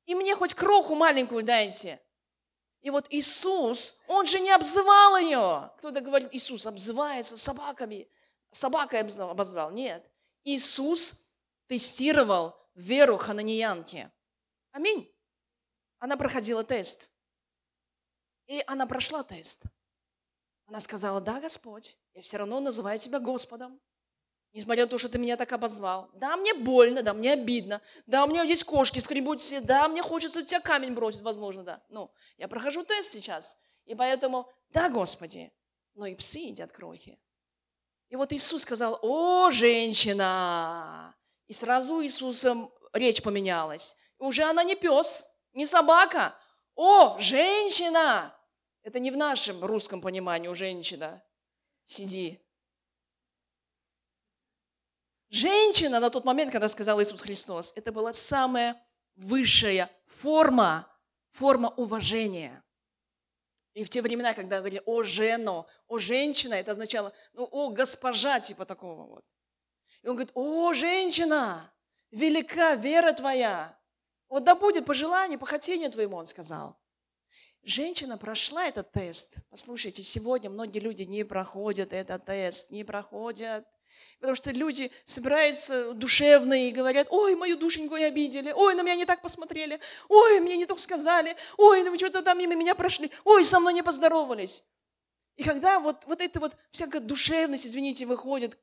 [0.08, 2.01] И мне хоть кроху маленькую дайте.
[2.85, 5.71] И вот Иисус, Он же не обзывал ее.
[5.79, 8.07] Кто-то говорит, Иисус обзывается собаками.
[8.51, 9.71] Собакой обозвал.
[9.71, 10.07] Нет.
[10.43, 11.27] Иисус
[11.65, 14.11] тестировал веру хананеянки.
[14.71, 15.11] Аминь.
[15.97, 17.09] Она проходила тест.
[18.45, 19.63] И она прошла тест.
[20.67, 23.81] Она сказала, да, Господь, я все равно называю тебя Господом.
[24.55, 26.09] Несмотря на то, что ты меня так обозвал.
[26.13, 27.81] Да, мне больно, да, мне обидно.
[28.07, 29.59] Да, у меня здесь кошки скребут все.
[29.59, 31.83] Да, мне хочется тебя камень бросить, возможно, да.
[31.89, 33.57] Ну, я прохожу тест сейчас.
[33.83, 35.51] И поэтому, да, Господи,
[35.93, 37.19] но и псы едят крохи.
[38.07, 41.13] И вот Иисус сказал, о, женщина!
[41.47, 43.97] И сразу Иисусом речь поменялась.
[44.21, 46.33] И уже она не пес, не собака.
[46.75, 48.33] О, женщина!
[48.83, 51.21] Это не в нашем русском понимании у женщина.
[51.85, 52.39] Сиди,
[55.29, 58.81] Женщина на тот момент, когда сказал Иисус Христос, это была самая
[59.15, 60.88] высшая форма,
[61.31, 62.63] форма уважения.
[63.73, 68.39] И в те времена, когда говорили «о жено», «о женщина», это означало, ну, «о госпожа»,
[68.39, 69.25] типа такого вот.
[70.01, 71.73] И он говорит, «о женщина,
[72.11, 73.77] велика вера твоя,
[74.29, 76.79] вот да будет по желанию, по хотению твоему», он сказал.
[77.63, 79.38] Женщина прошла этот тест.
[79.49, 83.65] Послушайте, сегодня многие люди не проходят этот тест, не проходят.
[84.19, 89.05] Потому что люди собираются душевные и говорят, ой, мою душеньку обидели, ой, на меня не
[89.05, 93.45] так посмотрели, ой, мне не так сказали, ой, ну что-то там мимо меня прошли, ой,
[93.45, 94.63] со мной не поздоровались.
[95.36, 98.58] И когда вот, вот эта вот всякая душевность, извините, выходит,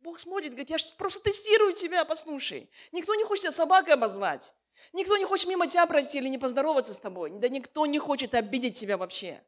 [0.00, 2.70] Бог смотрит, говорит, я же просто тестирую тебя, послушай.
[2.92, 4.54] Никто не хочет тебя собакой обозвать.
[4.92, 7.30] Никто не хочет мимо тебя пройти или не поздороваться с тобой.
[7.30, 9.42] Да никто не хочет обидеть тебя вообще.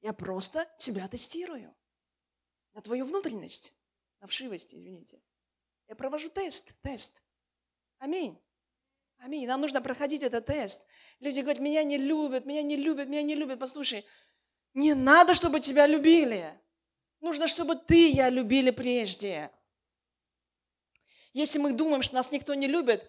[0.00, 1.74] Я просто тебя тестирую
[2.72, 3.72] на твою внутренность
[4.24, 5.20] на вшивости, извините.
[5.86, 7.20] Я провожу тест, тест.
[7.98, 8.38] Аминь.
[9.18, 9.46] Аминь.
[9.46, 10.86] Нам нужно проходить этот тест.
[11.20, 13.58] Люди говорят, меня не любят, меня не любят, меня не любят.
[13.58, 14.06] Послушай,
[14.72, 16.58] не надо, чтобы тебя любили.
[17.20, 19.50] Нужно, чтобы ты и я любили прежде.
[21.34, 23.04] Если мы думаем, что нас никто не любит,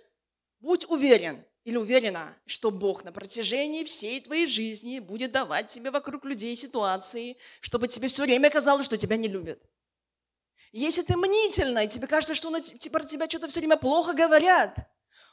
[0.59, 6.25] будь уверен или уверена, что Бог на протяжении всей твоей жизни будет давать тебе вокруг
[6.25, 9.65] людей ситуации, чтобы тебе все время казалось, что тебя не любят.
[10.71, 14.89] Если ты мнительна, и тебе кажется, что на, про тебя что-то все время плохо говорят,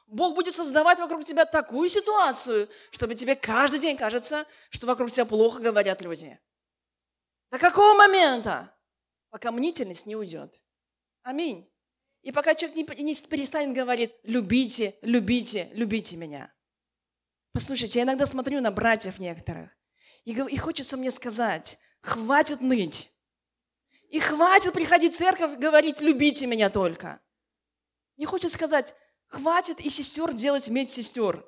[0.07, 5.25] Бог будет создавать вокруг тебя такую ситуацию, чтобы тебе каждый день кажется, что вокруг тебя
[5.25, 6.38] плохо говорят люди.
[7.51, 8.75] До какого момента?
[9.31, 10.62] Пока мнительность не уйдет.
[11.23, 11.71] Аминь.
[12.23, 16.53] И пока человек не, не перестанет говорить, любите, любите, любите меня.
[17.53, 19.71] Послушайте, я иногда смотрю на братьев некоторых,
[20.25, 23.11] и хочется мне сказать, хватит ныть.
[24.12, 27.18] И хватит приходить в церковь говорить, любите меня только.
[28.18, 28.94] Не хочет сказать,
[29.27, 31.43] хватит и сестер делать медсестер,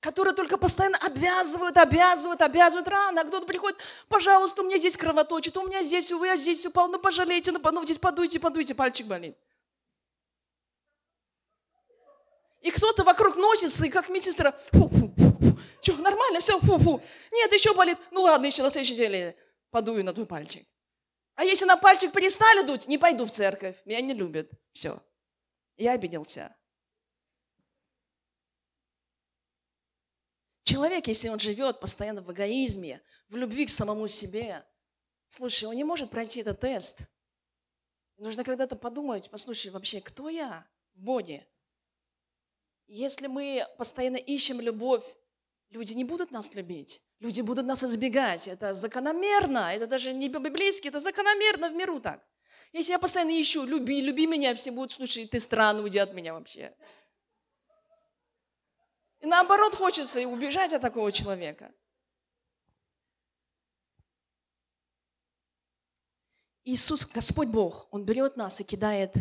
[0.00, 3.20] которые только постоянно обязывают, обязывают, обязывают рано.
[3.20, 3.78] А кто-то приходит,
[4.08, 7.60] пожалуйста, у меня здесь кровоточит, у меня здесь, увы, я здесь упал, ну пожалейте, ну,
[7.62, 9.38] ну здесь подуйте, подуйте, пальчик болит.
[12.60, 15.14] И кто-то вокруг носится, и как медсестра, фу-фу,
[15.80, 17.00] что, нормально, все, фу-фу.
[17.30, 19.36] Нет, еще болит, ну ладно, еще на следующей неделе
[19.70, 20.68] подую на твой пальчик.
[21.34, 23.76] А если на пальчик перестали дуть, не пойду в церковь.
[23.84, 24.50] Меня не любят.
[24.72, 25.02] Все.
[25.76, 26.54] Я обиделся.
[30.62, 34.64] Человек, если он живет постоянно в эгоизме, в любви к самому себе,
[35.28, 37.00] слушай, он не может пройти этот тест.
[38.18, 41.48] Нужно когда-то подумать, послушай, вообще, кто я в Боге?
[42.86, 45.04] Если мы постоянно ищем любовь,
[45.70, 47.02] люди не будут нас любить.
[47.20, 48.48] Люди будут нас избегать.
[48.48, 49.74] Это закономерно.
[49.74, 52.26] Это даже не библейски, это закономерно в миру так.
[52.72, 56.32] Если я постоянно ищу, люби, люби меня, все будут, слушай, ты странно, уйди от меня
[56.32, 56.74] вообще.
[59.20, 61.74] И наоборот хочется и убежать от такого человека.
[66.64, 69.14] Иисус, Господь Бог, Он берет нас и кидает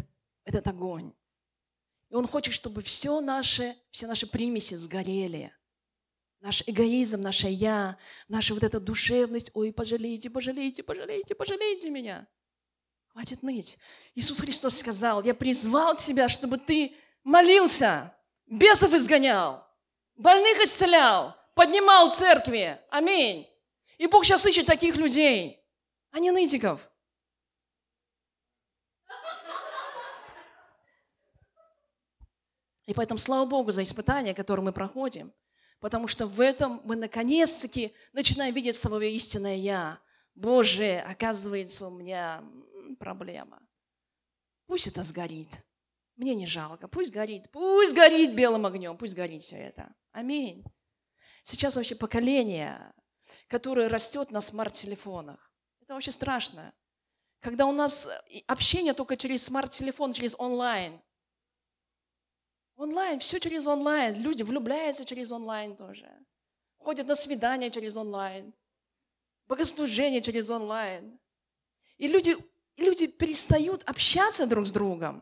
[0.46, 1.14] этот огонь.
[2.10, 5.54] И Он хочет, чтобы все наши, все наши примеси сгорели.
[6.42, 7.98] Наш эгоизм, наше «я»,
[8.30, 9.52] наша вот эта душевность.
[9.54, 12.28] Ой, пожалейте, пожалейте, пожалейте, пожалейте меня.
[13.10, 13.78] Хватит ныть.
[14.16, 18.16] Иисус Христос сказал, я призвал тебя, чтобы ты молился,
[18.46, 19.68] бесов изгонял,
[20.16, 22.80] больных исцелял, поднимал церкви.
[22.90, 23.46] Аминь.
[23.98, 25.60] И Бог сейчас ищет таких людей,
[26.12, 26.90] а не нытиков.
[32.86, 35.34] И поэтому слава Богу за испытания, которые мы проходим,
[35.80, 40.00] потому что в этом мы наконец-таки начинаем видеть свое истинное «Я».
[40.36, 42.44] Боже, оказывается, у меня
[43.00, 43.62] проблема.
[44.68, 45.50] Пусть это сгорит.
[46.16, 46.88] Мне не жалко.
[46.88, 47.50] Пусть горит.
[47.52, 48.98] Пусть горит белым огнем.
[48.98, 49.94] Пусть горит все это.
[50.12, 50.64] Аминь.
[51.44, 52.94] Сейчас вообще поколение,
[53.48, 55.52] которое растет на смарт-телефонах.
[55.82, 56.74] Это вообще страшно.
[57.40, 58.10] Когда у нас
[58.48, 61.02] общение только через смарт-телефон, через онлайн.
[62.80, 64.16] Онлайн, все через онлайн.
[64.22, 66.10] Люди влюбляются через онлайн тоже.
[66.78, 68.54] Ходят на свидания через онлайн.
[69.50, 71.20] Богослужение через онлайн.
[71.98, 72.38] И люди,
[72.78, 75.22] люди перестают общаться друг с другом.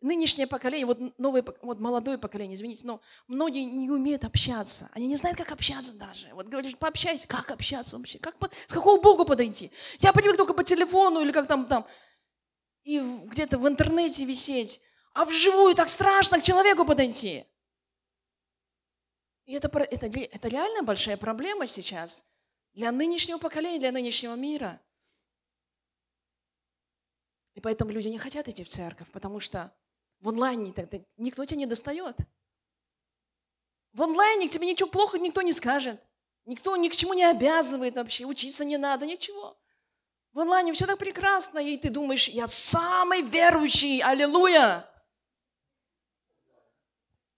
[0.00, 4.90] Нынешнее поколение, вот новое, вот молодое поколение, извините, но многие не умеют общаться.
[4.94, 6.34] Они не знают, как общаться даже.
[6.34, 8.18] Вот говоришь, пообщайся, как общаться вообще?
[8.18, 8.34] Как,
[8.66, 9.70] с какого Богу подойти?
[10.00, 11.86] Я привык только по телефону или как там, там,
[12.82, 14.80] и где-то в интернете висеть.
[15.14, 17.46] А вживую так страшно к человеку подойти.
[19.46, 22.26] И это, это, это реально большая проблема сейчас
[22.72, 24.80] для нынешнего поколения, для нынешнего мира.
[27.54, 29.72] И поэтому люди не хотят идти в церковь, потому что
[30.18, 30.74] в онлайне
[31.16, 32.16] никто тебя не достает.
[33.92, 36.00] В онлайне к тебе ничего плохого никто не скажет.
[36.44, 39.56] Никто ни к чему не обязывает вообще, учиться не надо, ничего.
[40.32, 44.90] В онлайне все так прекрасно, и ты думаешь, я самый верующий, аллилуйя.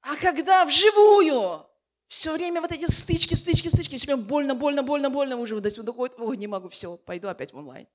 [0.08, 1.66] А когда вживую,
[2.06, 5.68] все время вот эти стычки, стычки, стычки, все время больно, больно, больно, больно, уже до
[5.68, 7.88] сюда доходит, ой, не могу, все, пойду опять в онлайн.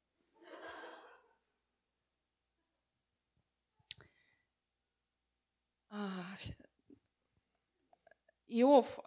[8.47, 8.99] Иов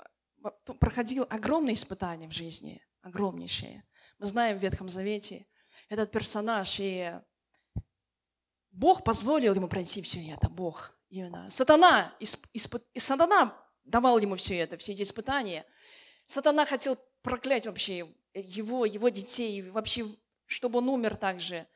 [0.80, 3.86] проходил огромные испытания в жизни, огромнейшие.
[4.18, 5.46] Мы знаем в Ветхом Завете
[5.90, 7.20] этот персонаж, и
[8.70, 10.98] Бог позволил ему пройти все это, Бог.
[11.14, 11.48] Именно.
[11.48, 12.44] Сатана, исп,
[12.92, 15.64] и сатана давал ему все это, все эти испытания.
[16.26, 20.06] Сатана хотел проклять вообще его, его детей, вообще,
[20.46, 21.68] чтобы он умер также.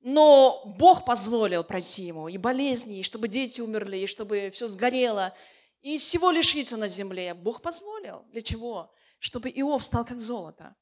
[0.00, 5.34] Но Бог позволил пройти ему и болезни, и чтобы дети умерли, и чтобы все сгорело,
[5.80, 7.32] и всего лишиться на земле.
[7.32, 8.26] Бог позволил.
[8.30, 8.92] Для чего?
[9.18, 10.76] Чтобы Иов стал как золото.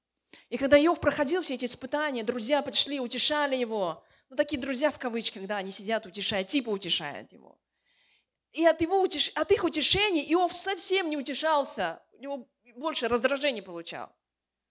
[0.49, 4.03] И когда Иов проходил все эти испытания, друзья пришли, утешали его.
[4.30, 7.61] Ну, такие друзья в кавычках, да, они сидят, утешают, типа утешают его.
[8.55, 9.30] И от, его утеш...
[9.34, 12.00] от их утешений Иов совсем не утешался.
[12.12, 14.14] У него больше раздражения получал.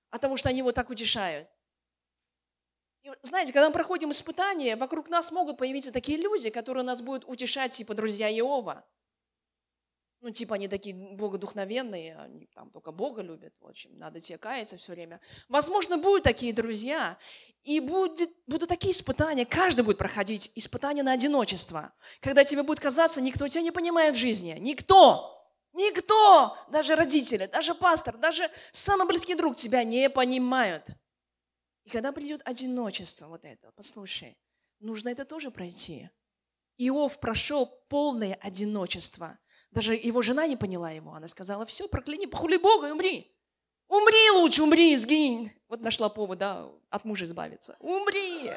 [0.09, 1.49] От того, что они его так утешают.
[3.03, 7.25] И, знаете, когда мы проходим испытания, вокруг нас могут появиться такие люди, которые нас будут
[7.27, 8.87] утешать, типа друзья Иова.
[10.23, 14.77] Ну, типа они такие богодухновенные, они там только Бога любят, в общем, надо тебе каяться
[14.77, 15.19] все время.
[15.49, 17.17] Возможно, будут такие друзья,
[17.63, 23.19] и будет, будут такие испытания, каждый будет проходить испытания на одиночество, когда тебе будет казаться,
[23.19, 29.35] никто тебя не понимает в жизни, никто, никто, даже родители, даже пастор, даже самый близкий
[29.35, 30.85] друг тебя не понимают.
[31.83, 34.37] И когда придет одиночество, вот это, послушай,
[34.79, 36.09] нужно это тоже пройти.
[36.77, 39.37] Иов прошел полное одиночество–
[39.73, 41.13] даже его жена не поняла его.
[41.13, 43.35] Она сказала, все, прокляни, похули Бога и умри.
[43.87, 45.51] Умри лучше, умри, сгинь.
[45.67, 47.75] Вот нашла повод, да, от мужа избавиться.
[47.79, 48.51] Умри.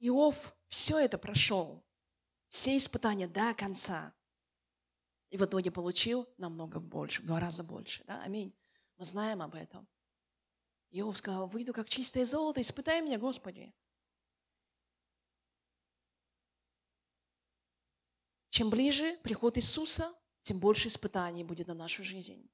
[0.00, 1.84] Иов все это прошел,
[2.48, 4.12] все испытания до конца.
[5.30, 8.02] И в итоге получил намного больше, в два раза больше.
[8.04, 8.20] Да?
[8.22, 8.52] Аминь.
[8.98, 9.86] Мы знаем об этом.
[10.90, 13.72] Иов сказал, выйду как чистое золото, испытай меня, Господи.
[18.52, 22.50] Чем ближе приход Иисуса, тем больше испытаний будет на нашу жизнь.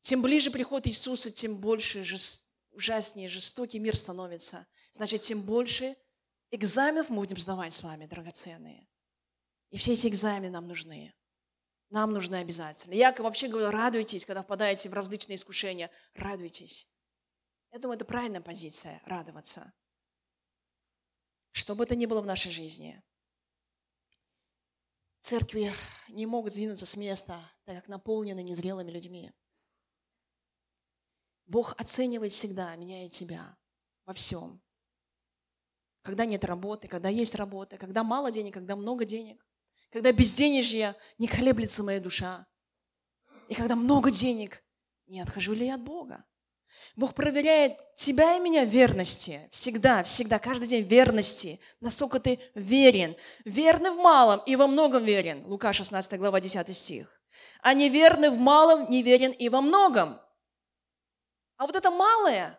[0.00, 2.44] Тем ближе приход Иисуса, тем больше жест...
[2.72, 4.66] ужаснее, жестокий мир становится.
[4.90, 5.96] Значит, тем больше
[6.50, 8.88] экзаменов мы будем сдавать с вами, драгоценные.
[9.70, 11.14] И все эти экзамены нам нужны.
[11.90, 12.94] Нам нужны обязательно.
[12.94, 15.88] Я вообще говорю, радуйтесь, когда впадаете в различные искушения.
[16.14, 16.90] Радуйтесь.
[17.70, 19.72] Я думаю, это правильная позиция– радоваться.
[21.52, 23.00] Что бы это ни было в нашей жизни.
[25.20, 25.72] Церкви
[26.08, 29.32] не могут сдвинуться с места, так как наполнены незрелыми людьми.
[31.46, 33.56] Бог оценивает всегда меня и тебя
[34.06, 34.62] во всем.
[36.02, 39.46] Когда нет работы, когда есть работа, когда мало денег, когда много денег,
[39.90, 42.46] когда безденежье не колеблется моя душа,
[43.48, 44.64] и когда много денег,
[45.06, 46.24] не отхожу ли я от Бога?
[46.96, 49.48] Бог проверяет тебя и меня верности.
[49.52, 51.60] Всегда, всегда, каждый день верности.
[51.80, 53.16] Насколько ты верен.
[53.44, 55.44] Верный в малом и во многом верен.
[55.46, 57.20] Лука 16 глава 10 стих.
[57.62, 60.18] А неверный в малом, неверен и во многом.
[61.56, 62.58] А вот это малое,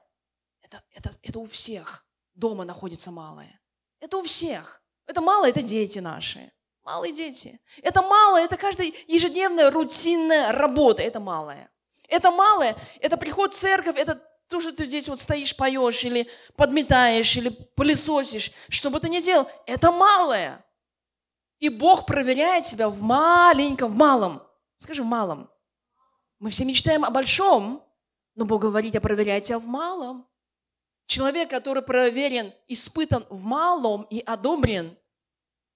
[0.62, 2.05] это, это, это у всех
[2.36, 3.59] дома находится малое.
[3.99, 4.84] Это у всех.
[5.07, 6.51] Это малое, это дети наши.
[6.84, 7.59] Малые дети.
[7.82, 11.01] Это малое, это каждая ежедневная рутинная работа.
[11.01, 11.72] Это малое.
[12.12, 16.30] Это малое, это приход в церковь, это то, что ты здесь вот стоишь, поешь, или
[16.57, 20.64] подметаешь, или пылесосишь, что бы ты ни делал, это малое.
[21.59, 24.43] И Бог проверяет тебя в маленьком, в малом.
[24.76, 25.49] Скажи, в малом.
[26.39, 27.82] Мы все мечтаем о большом,
[28.36, 30.28] но Бог говорит, я проверяю тебя в малом.
[31.05, 34.97] Человек, который проверен, испытан в малом и одобрен,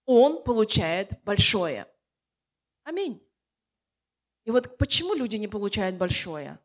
[0.06, 1.88] он получает большое.
[2.84, 3.25] Аминь.
[4.46, 6.60] И вот почему люди не получают большое?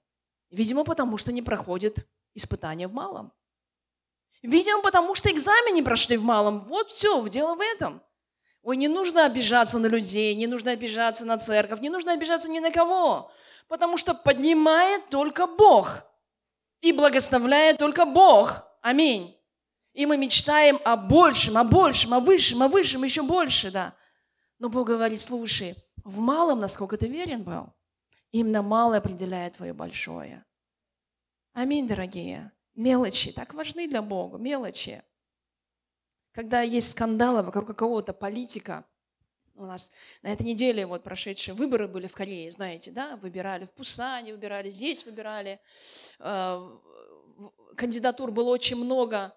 [0.50, 3.32] Видимо, потому что не проходят испытания в малом.
[4.42, 6.60] Видимо, потому что экзамен не прошли в малом.
[6.60, 8.02] Вот все, дело в этом.
[8.62, 12.58] Ой, не нужно обижаться на людей, не нужно обижаться на церковь, не нужно обижаться ни
[12.58, 13.30] на кого,
[13.68, 16.04] потому что поднимает только Бог
[16.82, 18.62] и благословляет только Бог.
[18.82, 19.34] Аминь.
[19.94, 23.94] И мы мечтаем о большем, о большем, о высшем, о высшем, еще больше, да.
[24.58, 25.74] Но Бог говорит, слушай,
[26.04, 27.72] в малом, насколько ты верен был,
[28.32, 30.44] именно малое определяет твое большое.
[31.52, 32.52] Аминь, дорогие.
[32.74, 35.02] Мелочи так важны для Бога, мелочи.
[36.32, 38.84] Когда есть скандалы вокруг какого-то политика,
[39.56, 39.90] у нас
[40.22, 44.70] на этой неделе вот прошедшие выборы были в Корее, знаете, да, выбирали в Пусане, выбирали
[44.70, 45.60] здесь, выбирали.
[46.18, 46.78] Э,
[47.76, 49.34] кандидатур было очень много.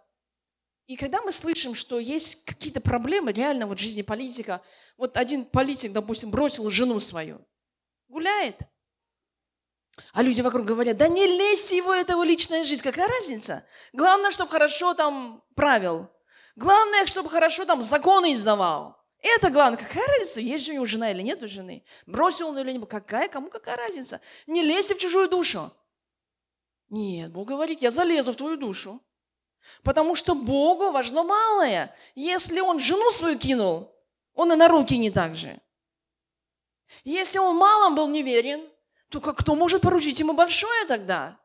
[0.85, 4.61] И когда мы слышим, что есть какие-то проблемы реально вот в жизни политика,
[4.97, 7.45] вот один политик, допустим, бросил жену свою,
[8.09, 8.57] гуляет,
[10.11, 13.65] а люди вокруг говорят, да не лезь его, это его личная жизнь, какая разница?
[13.93, 16.09] Главное, чтобы хорошо там правил.
[16.55, 18.97] Главное, чтобы хорошо там законы издавал.
[19.19, 19.77] Это главное.
[19.77, 21.85] Какая разница, есть же у него жена или нет у жены?
[22.05, 22.89] Бросил он или нет?
[22.89, 24.19] Какая, кому какая разница?
[24.47, 25.71] Не лезьте в чужую душу.
[26.89, 29.01] Нет, Бог говорит, я залезу в твою душу.
[29.83, 31.95] Потому что Богу важно малое.
[32.15, 33.91] Если он жену свою кинул,
[34.33, 35.59] он и на руки не так же.
[37.03, 38.61] Если он малом был неверен,
[39.09, 41.39] то кто может поручить ему большое тогда?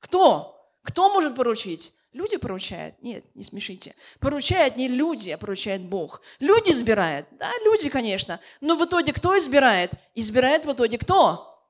[0.00, 0.56] Кто?
[0.82, 1.94] Кто может поручить?
[2.12, 2.94] Люди поручают?
[3.02, 3.94] Нет, не смешите.
[4.20, 6.22] Поручают не люди, а поручает Бог.
[6.40, 7.26] Люди избирают?
[7.32, 8.40] Да, люди, конечно.
[8.62, 9.90] Но в итоге кто избирает?
[10.14, 11.60] Избирает в итоге кто?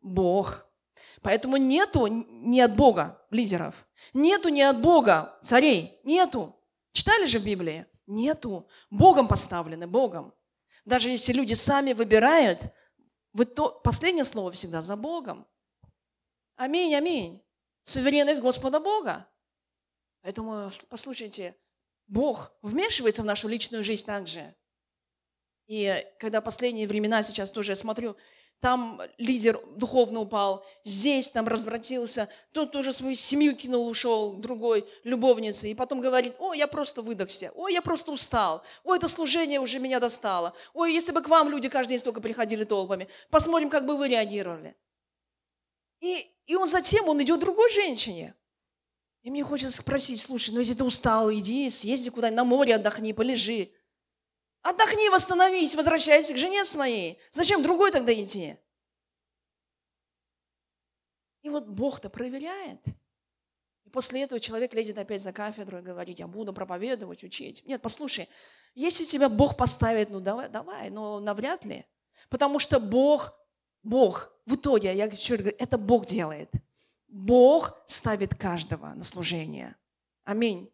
[0.00, 0.66] Бог.
[1.22, 3.74] Поэтому нету ни от Бога лидеров.
[4.12, 6.00] Нету ни от Бога царей.
[6.04, 6.54] Нету.
[6.92, 7.86] Читали же в Библии?
[8.06, 8.68] Нету.
[8.90, 10.34] Богом поставлены, Богом.
[10.84, 12.60] Даже если люди сами выбирают,
[13.82, 15.46] последнее слово всегда за Богом.
[16.56, 17.42] Аминь, аминь.
[17.84, 19.26] Суверенность Господа Бога.
[20.22, 21.56] Поэтому, послушайте,
[22.06, 24.54] Бог вмешивается в нашу личную жизнь также.
[25.66, 28.16] И когда последние времена сейчас тоже я смотрю,
[28.62, 35.68] там лидер духовно упал, здесь там развратился, тут тоже свою семью кинул, ушел другой любовнице,
[35.68, 39.80] и потом говорит, о, я просто выдохся, о, я просто устал, о, это служение уже
[39.80, 43.84] меня достало, ой, если бы к вам люди каждый день столько приходили толпами, посмотрим, как
[43.84, 44.76] бы вы реагировали.
[46.00, 48.32] И, и он затем, он идет другой женщине.
[49.22, 53.12] И мне хочется спросить, слушай, ну если ты устал, иди, съезди куда-нибудь на море, отдохни,
[53.12, 53.72] полежи.
[54.62, 57.18] Отдохни, восстановись, возвращайся к жене своей.
[57.32, 58.56] Зачем другой тогда идти?
[61.42, 62.80] И вот Бог-то проверяет.
[63.84, 67.64] И после этого человек лезет опять за кафедру и говорит, я буду проповедовать, учить.
[67.66, 68.28] Нет, послушай,
[68.74, 71.84] если тебя Бог поставит, ну давай, давай, но навряд ли.
[72.28, 73.34] Потому что Бог,
[73.82, 76.50] Бог, в итоге, я еще говорю, это Бог делает.
[77.08, 79.76] Бог ставит каждого на служение.
[80.24, 80.71] Аминь.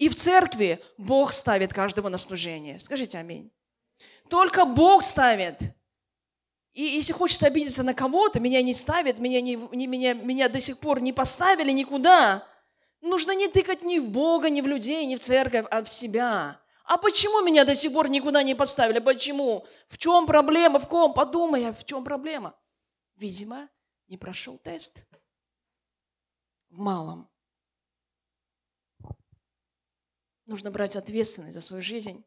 [0.00, 2.80] И в церкви Бог ставит каждого на служение.
[2.80, 3.52] Скажите аминь.
[4.30, 5.60] Только Бог ставит.
[6.72, 10.58] И если хочется обидеться на кого-то, меня не ставят, меня, не, не, меня, меня до
[10.58, 12.46] сих пор не поставили никуда,
[13.02, 16.58] нужно не тыкать ни в Бога, ни в людей, ни в церковь, а в себя.
[16.84, 19.00] А почему меня до сих пор никуда не поставили?
[19.00, 19.66] Почему?
[19.88, 20.78] В чем проблема?
[20.78, 21.12] В ком?
[21.12, 22.54] Подумай, а в чем проблема?
[23.16, 23.68] Видимо,
[24.08, 25.04] не прошел тест.
[26.70, 27.29] В малом.
[30.50, 32.24] Нужно брать ответственность за свою жизнь.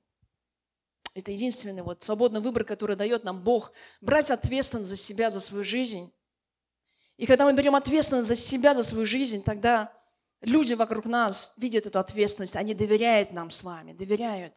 [1.14, 3.74] Это единственный вот свободный выбор, который дает нам Бог.
[4.00, 6.10] Брать ответственность за себя, за свою жизнь.
[7.18, 9.92] И когда мы берем ответственность за себя, за свою жизнь, тогда
[10.40, 14.56] люди вокруг нас видят эту ответственность, они доверяют нам с вами, доверяют.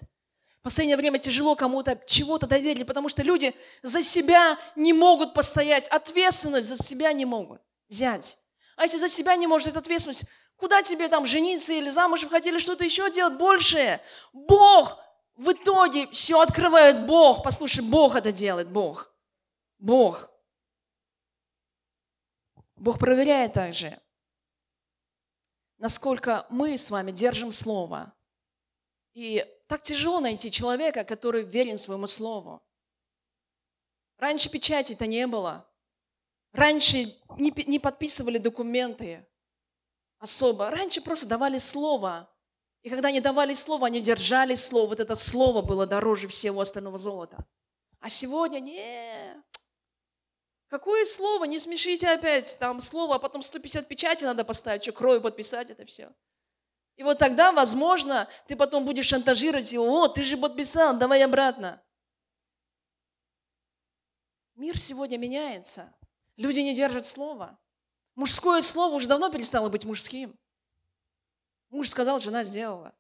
[0.60, 3.52] В последнее время тяжело кому-то чего-то доверить, потому что люди
[3.82, 8.38] за себя не могут постоять, ответственность за себя не могут взять.
[8.76, 10.26] А если за себя не может, эта ответственность,
[10.56, 14.00] куда тебе там жениться или замуж или что-то еще делать большее?
[14.32, 14.98] Бог
[15.36, 17.42] в итоге все открывает Бог.
[17.42, 19.12] Послушай, Бог это делает, Бог.
[19.78, 20.30] Бог.
[22.76, 23.98] Бог проверяет также,
[25.78, 28.12] насколько мы с вами держим Слово.
[29.14, 32.62] И так тяжело найти человека, который верен своему Слову.
[34.18, 35.66] Раньше печати-то не было.
[36.52, 39.26] Раньше не, не подписывали документы
[40.18, 40.70] особо.
[40.70, 42.30] Раньше просто давали слово.
[42.82, 44.88] И когда они давали слово, они держали слово.
[44.88, 47.44] Вот это слово было дороже всего остального золота.
[48.00, 49.44] А сегодня не.
[50.68, 51.44] Какое слово?
[51.44, 52.56] Не смешите опять.
[52.58, 56.12] Там слово, а потом 150 печати надо поставить, что крою подписать это все.
[56.96, 59.84] И вот тогда, возможно, ты потом будешь шантажировать его.
[59.84, 61.82] О, ты же подписал, давай обратно.
[64.54, 65.94] Мир сегодня меняется.
[66.36, 67.58] Люди не держат слова.
[68.16, 70.36] Мужское слово уже давно перестало быть мужским.
[71.68, 72.94] Муж сказал, жена сделала.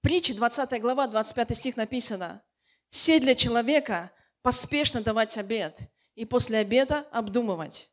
[0.00, 2.42] Притчи, 20 глава, 25 стих написано.
[2.88, 5.78] «Все для человека поспешно давать обед,
[6.14, 7.90] и после обеда обдумывать».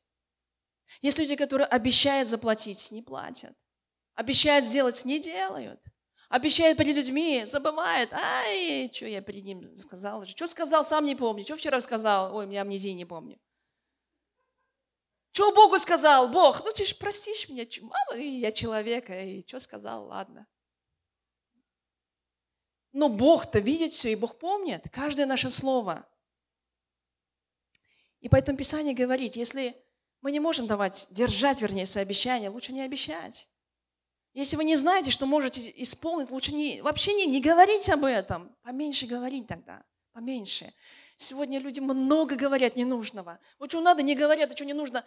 [1.01, 3.57] Есть люди, которые обещают заплатить, не платят.
[4.13, 5.81] Обещают сделать, не делают.
[6.33, 8.11] Обещают перед людьми, забывают.
[8.11, 10.25] Ай, что я перед ним сказал?
[10.25, 11.43] Что сказал, сам не помню.
[11.43, 12.35] Что вчера сказал?
[12.35, 13.39] Ой, у меня амнезия, не помню.
[15.31, 16.27] Что Богу сказал?
[16.29, 20.47] Бог, ну ты же простишь меня, мало я человека, и что сказал, ладно.
[22.93, 26.03] Но Бог-то видит все, и Бог помнит каждое наше слово.
[28.21, 29.79] И поэтому Писание говорит, если
[30.21, 33.47] мы не можем давать, держать, вернее, свои обещания, лучше не обещать.
[34.33, 38.55] Если вы не знаете, что можете исполнить, лучше не, вообще не, не говорить об этом.
[38.63, 40.73] Поменьше говорить тогда, поменьше.
[41.17, 43.39] Сегодня люди много говорят ненужного.
[43.59, 45.05] Вот что надо, не говорят, а что не нужно,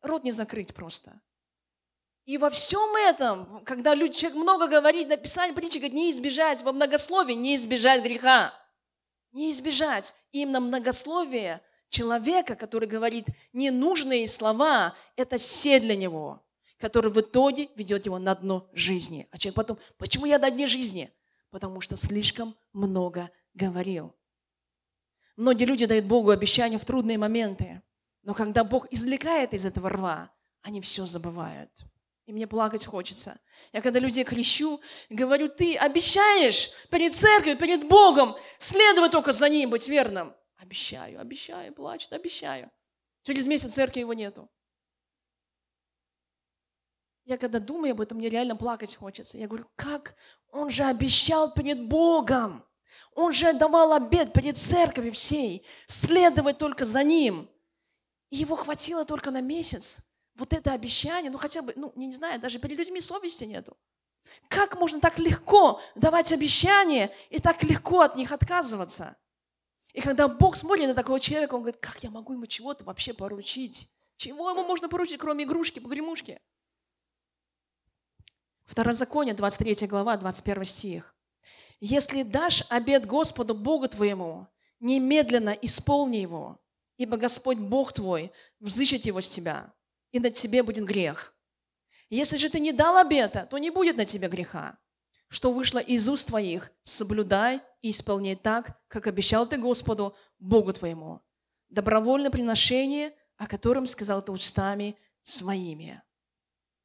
[0.00, 1.20] рот не закрыть просто.
[2.24, 6.72] И во всем этом, когда люди, человек много говорит, написание притчи говорит, не избежать, во
[6.72, 8.54] многословии не избежать греха.
[9.32, 10.14] Не избежать.
[10.30, 16.42] Именно многословие человека, который говорит ненужные слова, это все для него,
[16.82, 19.28] который в итоге ведет его на дно жизни.
[19.30, 21.12] А человек потом, почему я на дне жизни?
[21.50, 24.16] Потому что слишком много говорил.
[25.36, 27.82] Многие люди дают Богу обещания в трудные моменты,
[28.24, 31.70] но когда Бог извлекает из этого рва, они все забывают.
[32.26, 33.38] И мне плакать хочется.
[33.72, 39.70] Я когда людей крещу, говорю, ты обещаешь перед церковью, перед Богом, следовать только за Ним,
[39.70, 40.34] быть верным.
[40.56, 42.72] Обещаю, обещаю, плачет, обещаю.
[43.22, 44.50] Через месяц церкви его нету.
[47.24, 49.38] Я когда думаю об этом, мне реально плакать хочется.
[49.38, 50.16] Я говорю, как
[50.50, 52.64] он же обещал перед Богом.
[53.14, 57.48] Он же давал обед перед церковью всей, следовать только за ним.
[58.30, 60.00] И его хватило только на месяц.
[60.34, 63.76] Вот это обещание, ну хотя бы, ну не знаю, даже перед людьми совести нету.
[64.48, 69.16] Как можно так легко давать обещания и так легко от них отказываться?
[69.92, 73.12] И когда Бог смотрит на такого человека, он говорит, как я могу ему чего-то вообще
[73.12, 73.90] поручить?
[74.16, 76.40] Чего ему можно поручить, кроме игрушки, погремушки?
[78.72, 81.14] Второзаконие, 23 глава, 21 стих.
[81.78, 84.46] Если дашь обед Господу Богу твоему,
[84.80, 86.58] немедленно исполни его,
[86.96, 89.74] ибо Господь Бог твой взыщет его с тебя,
[90.10, 91.34] и на тебе будет грех.
[92.08, 94.78] Если же ты не дал обета, то не будет на тебе греха.
[95.28, 101.20] Что вышло из уст твоих, соблюдай и исполняй так, как обещал ты Господу, Богу твоему.
[101.68, 106.02] Добровольное приношение, о котором сказал ты устами своими.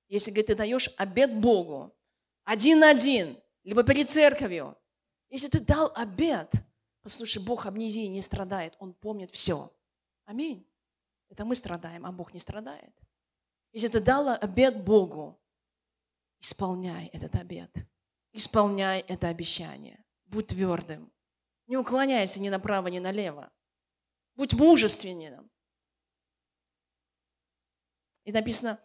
[0.07, 1.95] Если, говорит, ты даешь обед Богу,
[2.43, 4.77] один на один, либо перед церковью,
[5.29, 6.51] если ты дал обед,
[7.01, 9.73] послушай, Бог амнезии не страдает, Он помнит все.
[10.25, 10.65] Аминь.
[11.29, 12.93] Это мы страдаем, а Бог не страдает.
[13.73, 15.39] Если ты дала обед Богу,
[16.39, 17.71] исполняй этот обед.
[18.31, 20.03] Исполняй это обещание.
[20.25, 21.11] будь твердым.
[21.67, 23.51] Не уклоняйся ни направо, ни налево.
[24.35, 25.49] Будь мужественным.
[28.23, 28.79] И написано,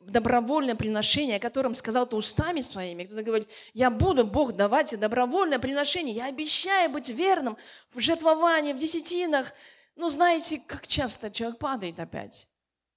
[0.00, 3.04] добровольное приношение, о котором сказал ты устами своими.
[3.04, 6.14] Кто-то говорит, я буду, Бог, давать тебе добровольное приношение.
[6.14, 7.56] Я обещаю быть верным
[7.90, 9.52] в жертвовании, в десятинах.
[9.96, 12.48] Ну, знаете, как часто человек падает опять.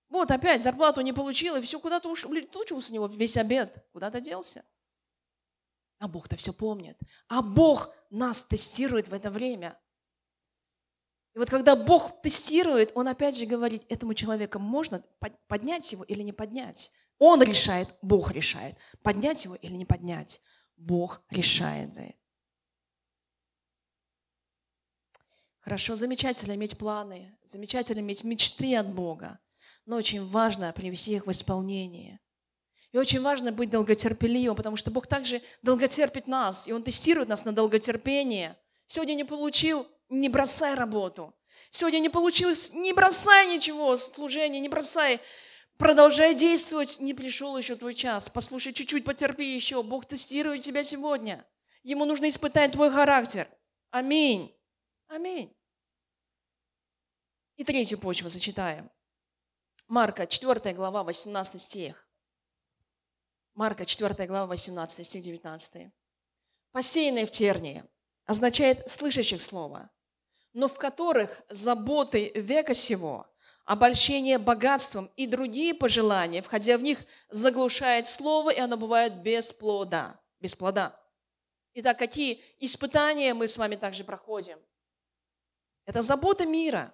[0.10, 4.22] Вот опять зарплату не получил, и все куда-то ушел, улетучился у него весь обед, куда-то
[4.22, 4.64] делся.
[5.99, 6.97] А Бог-то все помнит.
[7.28, 9.78] А Бог нас тестирует в это время.
[11.38, 15.03] И вот когда Бог тестирует, Он опять же говорит, этому человеку можно
[15.47, 16.91] поднять его или не поднять.
[17.19, 20.41] Он решает, Бог решает, поднять его или не поднять.
[20.77, 22.17] Бог решает за это.
[25.59, 29.39] Хорошо, замечательно иметь планы, замечательно иметь мечты от Бога,
[29.85, 32.19] но очень важно привести их в исполнение.
[32.93, 37.45] И очень важно быть долготерпеливым, потому что Бог также долготерпит нас, и Он тестирует нас
[37.45, 38.57] на долготерпение.
[38.88, 41.34] Сегодня не получил, не бросай работу.
[41.72, 45.20] Сегодня не получилось, не бросай ничего, служение, не бросай.
[45.78, 48.30] Продолжай действовать, не пришел еще твой час.
[48.30, 49.84] Послушай, чуть-чуть потерпи еще.
[49.84, 51.45] Бог тестирует тебя сегодня.
[51.84, 53.47] Ему нужно испытать твой характер.
[53.91, 54.55] Аминь.
[55.08, 55.55] Аминь.
[57.58, 58.89] И третью почву зачитаем.
[59.88, 62.08] Марка, 4 глава, 18 стих.
[63.53, 65.91] Марка, 4 глава, 18 стих 19.
[66.72, 67.84] «Посеянные в тернии»
[68.26, 69.89] означает «слышащих слова»,
[70.58, 73.28] но в которых заботы века сего,
[73.66, 76.97] обольщение богатством и другие пожелания, входя в них,
[77.30, 80.20] заглушает слово, и оно бывает без плода.
[80.39, 80.99] Без плода.
[81.76, 84.58] Итак, какие испытания мы с вами также проходим?
[85.86, 86.91] Это забота мира,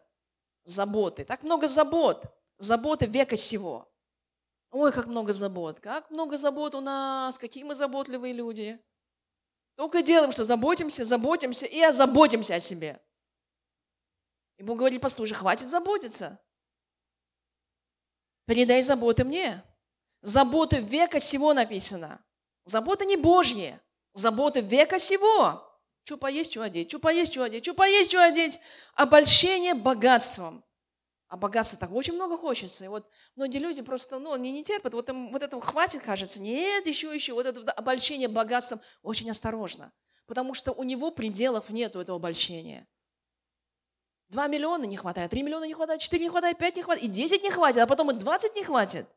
[0.65, 1.23] заботы.
[1.23, 2.25] Так много забот,
[2.57, 3.89] заботы века сего–
[4.71, 8.77] Ой, как много забот, как много забот у нас, какие мы заботливые люди.
[9.75, 12.99] Только делаем, что заботимся, заботимся и озаботимся о себе.
[14.57, 16.39] И Бог говорит, послушай, хватит заботиться.
[18.45, 19.63] Передай заботы мне.
[20.21, 22.23] Заботы века сего написано.
[22.65, 23.79] Заботы не Божьи,
[24.13, 25.69] заботы века сего.
[26.05, 28.59] Что поесть, что одеть, что поесть, что одеть, что поесть, что одеть.
[28.93, 30.63] Обольщение богатством.
[31.27, 32.85] А богатства так очень много хочется.
[32.85, 34.93] И вот многие люди просто, ну, они не терпят.
[34.93, 36.39] Вот, им, вот этого хватит, кажется.
[36.39, 37.33] Нет, еще, еще.
[37.33, 39.91] Вот это обольщение богатством очень осторожно.
[40.25, 42.87] Потому что у него пределов нет, у этого обольщения.
[44.33, 47.07] Два миллиона не хватает, три миллиона не хватает, четыре не хватает, пять не хватает, и
[47.07, 49.07] десять не хватит, а потом и двадцать не хватит.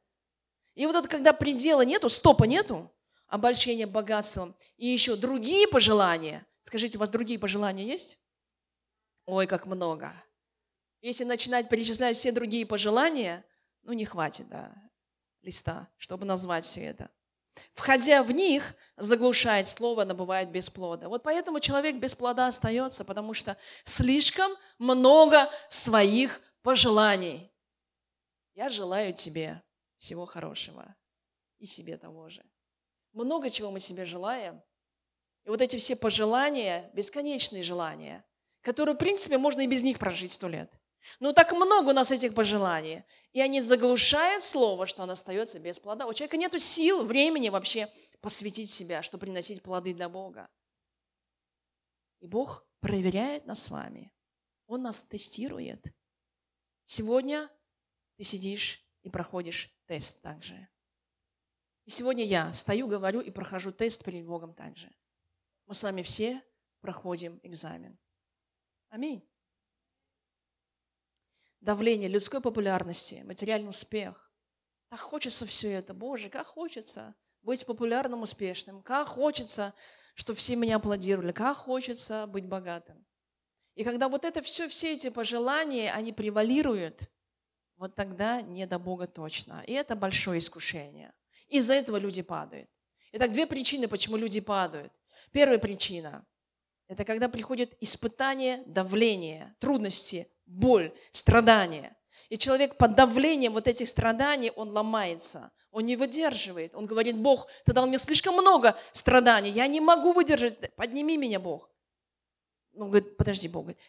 [0.75, 2.93] И вот это, когда предела нету, стопа нету,
[3.27, 6.47] обольщение богатством, и еще другие пожелания.
[6.65, 8.19] Скажите, у вас другие пожелания есть?
[9.25, 10.13] Ой, как много.
[11.01, 13.43] Если начинать перечислять все другие пожелания,
[13.85, 14.71] ну не хватит, да,
[15.41, 17.11] листа, чтобы назвать все это.
[17.73, 21.09] Входя в них, заглушает слово, но бывает без плода.
[21.09, 27.53] Вот поэтому человек без плода остается, потому что слишком много своих пожеланий.
[28.55, 29.63] Я желаю тебе
[29.99, 30.95] всего хорошего
[31.59, 32.43] и себе того же.
[33.13, 34.63] Много чего мы себе желаем.
[35.45, 38.25] И вот эти все пожелания, бесконечные желания,
[38.63, 40.73] которые, в принципе, можно и без них прожить сто лет–
[41.21, 43.05] ну так много у нас этих пожеланий.
[43.33, 46.07] И они заглушают слово, что он остается без плода.
[46.07, 50.49] У человека нет сил, времени вообще посвятить себя, чтобы приносить плоды для Бога.
[52.21, 54.13] И Бог проверяет нас с вами.
[54.67, 55.85] Он нас тестирует.
[56.85, 57.51] Сегодня
[58.17, 60.69] ты сидишь и проходишь тест также.
[61.85, 64.93] И сегодня я стою, говорю и прохожу тест перед Богом также.
[65.67, 66.43] Мы с вами все
[66.81, 67.99] проходим экзамен.
[68.89, 69.29] Аминь
[71.67, 74.31] давление людской популярности, материальный успех.
[74.89, 75.95] Так хочется все это.
[75.95, 78.83] Боже, как хочется быть популярным, успешным.
[78.83, 79.75] Как хочется,
[80.15, 81.33] чтобы все меня аплодировали.
[81.33, 83.05] Как хочется быть богатым.
[83.75, 87.11] И когда вот это все, все эти пожелания, они превалируют,
[87.77, 89.65] вот тогда не до Бога точно.
[89.67, 91.13] И это большое искушение.
[91.49, 92.71] Из-за этого люди падают.
[93.11, 94.93] Итак, две причины, почему люди падают.
[95.33, 96.25] Первая причина–
[96.87, 101.97] это когда приходит испытание, давление, трудности, боль, страдания.
[102.29, 106.75] И человек под давлением вот этих страданий, он ломается, он не выдерживает.
[106.75, 111.39] Он говорит, Бог, ты дал мне слишком много страданий, я не могу выдержать, подними меня,
[111.39, 111.71] Бог.
[112.75, 113.81] Он говорит, подожди, Бог, говорит,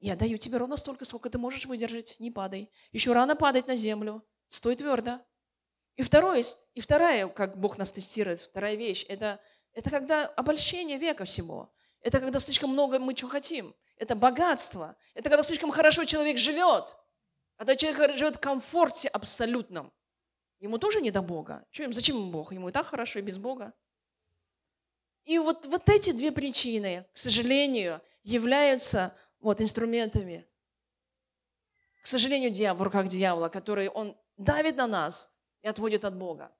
[0.00, 2.70] я даю тебе ровно столько, сколько ты можешь выдержать, не падай.
[2.92, 5.20] Еще рано падать на землю, стой твердо.
[5.96, 6.44] И второе,
[6.74, 9.40] и вторая, как Бог нас тестирует, вторая вещь, это,
[9.72, 11.72] это когда обольщение века всего.
[12.00, 13.74] Это когда слишком много мы чего хотим.
[13.96, 14.96] Это богатство.
[15.14, 16.96] Это когда слишком хорошо человек живет.
[17.56, 19.92] Когда человек живет в комфорте абсолютном.
[20.58, 21.66] Ему тоже не до Бога.
[21.70, 22.52] Что, зачем ему Бог?
[22.52, 23.72] Ему и так хорошо, и без Бога.
[25.24, 30.46] И вот, вот эти две причины, к сожалению, являются вот инструментами,
[32.02, 35.28] к сожалению, дьявол, в руках дьявола, который он давит на нас
[35.62, 36.56] и отводит от Бога.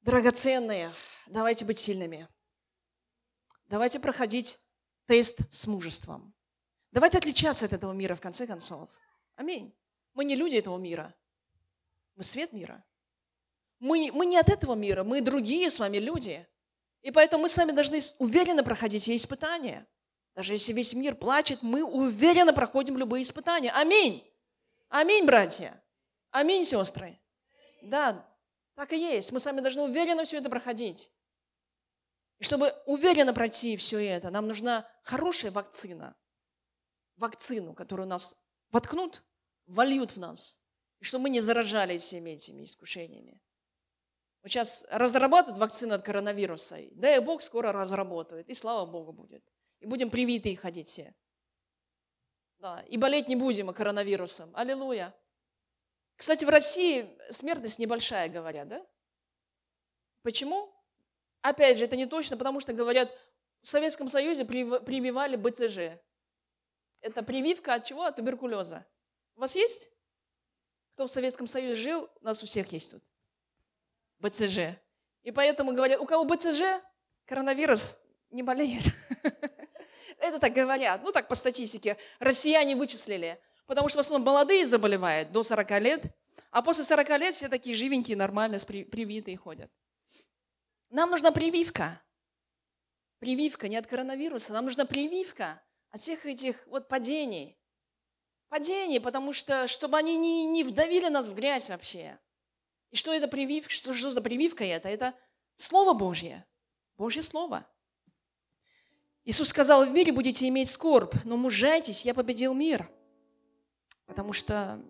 [0.00, 0.90] Драгоценные,
[1.26, 2.26] давайте быть сильными.
[3.66, 4.58] Давайте проходить
[5.06, 6.34] тест с мужеством.
[6.92, 8.88] Давайте отличаться от этого мира, в конце концов.
[9.34, 9.74] Аминь.
[10.14, 11.14] Мы не люди этого мира.
[12.14, 12.84] Мы свет мира.
[13.78, 16.46] Мы, мы не от этого мира, мы другие с вами люди.
[17.02, 19.86] И поэтому мы с вами должны уверенно проходить все испытания.
[20.34, 23.70] Даже если весь мир плачет, мы уверенно проходим любые испытания.
[23.72, 24.26] Аминь.
[24.88, 25.82] Аминь, братья.
[26.30, 27.18] Аминь, сестры.
[27.82, 28.26] Да,
[28.74, 29.32] так и есть.
[29.32, 31.10] Мы с вами должны уверенно все это проходить.
[32.38, 36.16] И чтобы уверенно пройти все это, нам нужна хорошая вакцина.
[37.16, 38.36] Вакцину, которую нас
[38.70, 39.22] воткнут,
[39.66, 40.58] вольют в нас.
[41.00, 43.40] И чтобы мы не заражались всеми этими искушениями.
[44.42, 46.78] Вот сейчас разрабатывают вакцину от коронавируса.
[46.78, 48.48] И Бог скоро разработает.
[48.48, 49.44] И слава Богу будет.
[49.80, 51.14] И будем привитые ходить все.
[52.58, 54.54] Да, и болеть не будем коронавирусом.
[54.54, 55.14] Аллилуйя.
[56.16, 58.86] Кстати, в России смертность небольшая, говорят, да?
[60.22, 60.72] Почему?
[61.42, 63.10] Опять же, это не точно, потому что, говорят,
[63.62, 66.00] в Советском Союзе прививали БЦЖ.
[67.00, 68.04] Это прививка от чего?
[68.04, 68.86] От туберкулеза.
[69.36, 69.88] У вас есть?
[70.92, 73.02] Кто в Советском Союзе жил, у нас у всех есть тут.
[74.18, 74.78] БЦЖ.
[75.22, 76.82] И поэтому говорят, у кого БЦЖ,
[77.26, 77.98] коронавирус
[78.30, 78.84] не болеет.
[80.18, 81.02] Это так говорят.
[81.02, 81.96] Ну, так по статистике.
[82.18, 83.38] Россияне вычислили.
[83.66, 86.02] Потому что в основном молодые заболевают до 40 лет,
[86.50, 89.70] а после 40 лет все такие живенькие, нормальные, привитые ходят.
[90.96, 92.00] Нам нужна прививка.
[93.18, 97.58] Прививка не от коронавируса, нам нужна прививка от всех этих вот падений.
[98.48, 102.18] Падений, потому что, чтобы они не, не вдавили нас в грязь вообще.
[102.92, 103.70] И что это прививка?
[103.70, 104.88] Что, что за прививка это?
[104.88, 105.14] Это
[105.56, 106.46] Слово Божье.
[106.96, 107.66] Божье Слово.
[109.26, 112.90] Иисус сказал, в мире будете иметь скорбь, но мужайтесь, я победил мир.
[114.06, 114.82] Потому что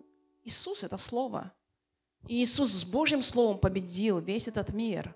[0.45, 1.53] Иисус– это Слово.
[2.29, 5.13] И Иисус с Божьим Словом победил весь этот мир.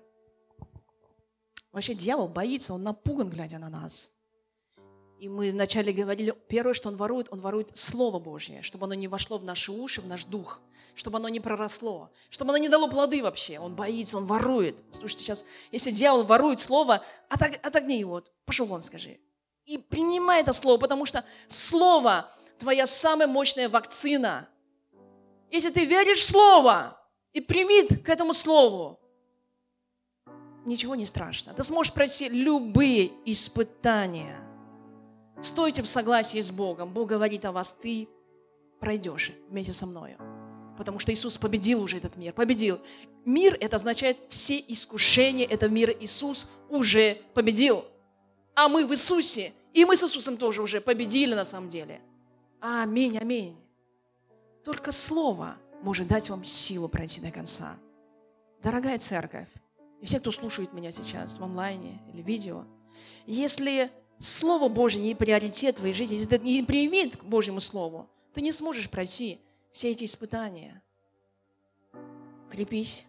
[1.72, 4.12] Вообще дьявол боится, он напуган, глядя на нас.
[5.18, 9.08] И мы вначале говорили, первое, что он ворует, он ворует Слово Божье, чтобы оно не
[9.08, 10.60] вошло в наши уши, в наш дух,
[10.94, 13.58] чтобы оно не проросло, чтобы оно не дало плоды вообще.
[13.58, 14.76] Он боится, он ворует.
[14.90, 19.20] Слушайте, сейчас, если дьявол ворует Слово, отог, отогни его, пошел вон, скажи.
[19.64, 24.48] И принимай это Слово, потому что Слово– твоя самая мощная вакцина.
[25.50, 27.00] Если ты веришь Слово
[27.32, 28.98] и примит к этому Слову,
[30.64, 31.54] ничего не страшно.
[31.54, 34.40] Ты сможешь пройти любые испытания–
[35.42, 36.92] Стойте в согласии с Богом.
[36.92, 38.08] Бог говорит о вас, ты
[38.78, 40.16] пройдешь вместе со мною.
[40.78, 42.80] Потому что Иисус победил уже этот мир, победил.
[43.24, 47.84] Мир– это означает все искушения этого мира Иисус уже победил.
[48.54, 52.00] А мы в Иисусе, и мы с Иисусом тоже уже победили на самом деле.
[52.60, 53.56] Аминь, аминь.
[54.64, 57.76] Только Слово может дать вам силу пройти до конца.
[58.62, 59.48] Дорогая церковь,
[60.02, 62.64] и все, кто слушает меня сейчас в онлайне или видео,
[63.24, 68.10] если Слово Божье не приоритет в твоей жизни, если ты не привит к Божьему Слову,
[68.34, 69.40] ты не сможешь пройти
[69.72, 70.82] все эти испытания.
[72.50, 73.06] Крепись.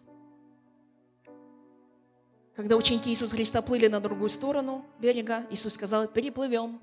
[2.54, 6.80] Когда ученики Иисуса Христа плыли на другую сторону берега, Иисус сказал, переплывем.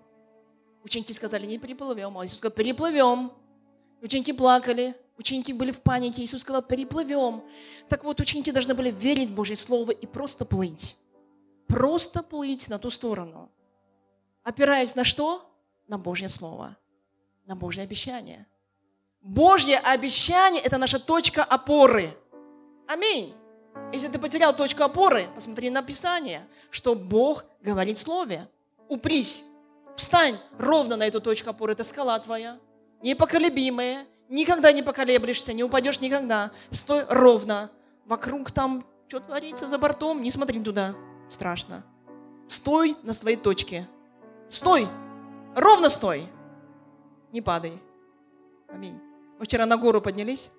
[0.84, 2.18] Ученики сказали, не переплывем.
[2.18, 3.32] А Иисус сказал, переплывем.
[4.01, 6.24] Ученики плакали, ученики были в панике.
[6.24, 7.43] Иисус сказал, переплывем.
[7.89, 10.97] Так вот, ученики должны были верить в Божье Слово и просто плыть.
[11.67, 13.49] Просто плыть на ту сторону.
[14.43, 15.47] Опираясь на что?
[15.88, 16.78] На Божье Слово,
[17.45, 18.47] на Божье обещание.
[19.22, 22.17] Божье обещание– это наша точка опоры.
[22.88, 23.34] Аминь.
[23.93, 28.47] Если ты потерял точку опоры, посмотри на Писание, что Бог говорит в Слове.
[28.88, 29.43] Упрись,
[29.95, 31.74] встань ровно на эту точку опоры.
[31.74, 32.59] Это скала твоя,
[33.01, 36.51] непоколебимая, никогда не поколеблешься, не упадешь никогда.
[36.71, 37.69] Стой ровно.
[38.05, 40.95] Вокруг там что творится за бортом, не смотри туда.
[41.29, 41.84] Страшно.
[42.47, 43.86] Стой на своей точке.
[44.47, 44.88] Стой!
[45.53, 46.29] Ровно стой!
[47.34, 47.73] Не падай.
[48.69, 48.97] Аминь.
[49.38, 50.49] Мы вчера на гору поднялись,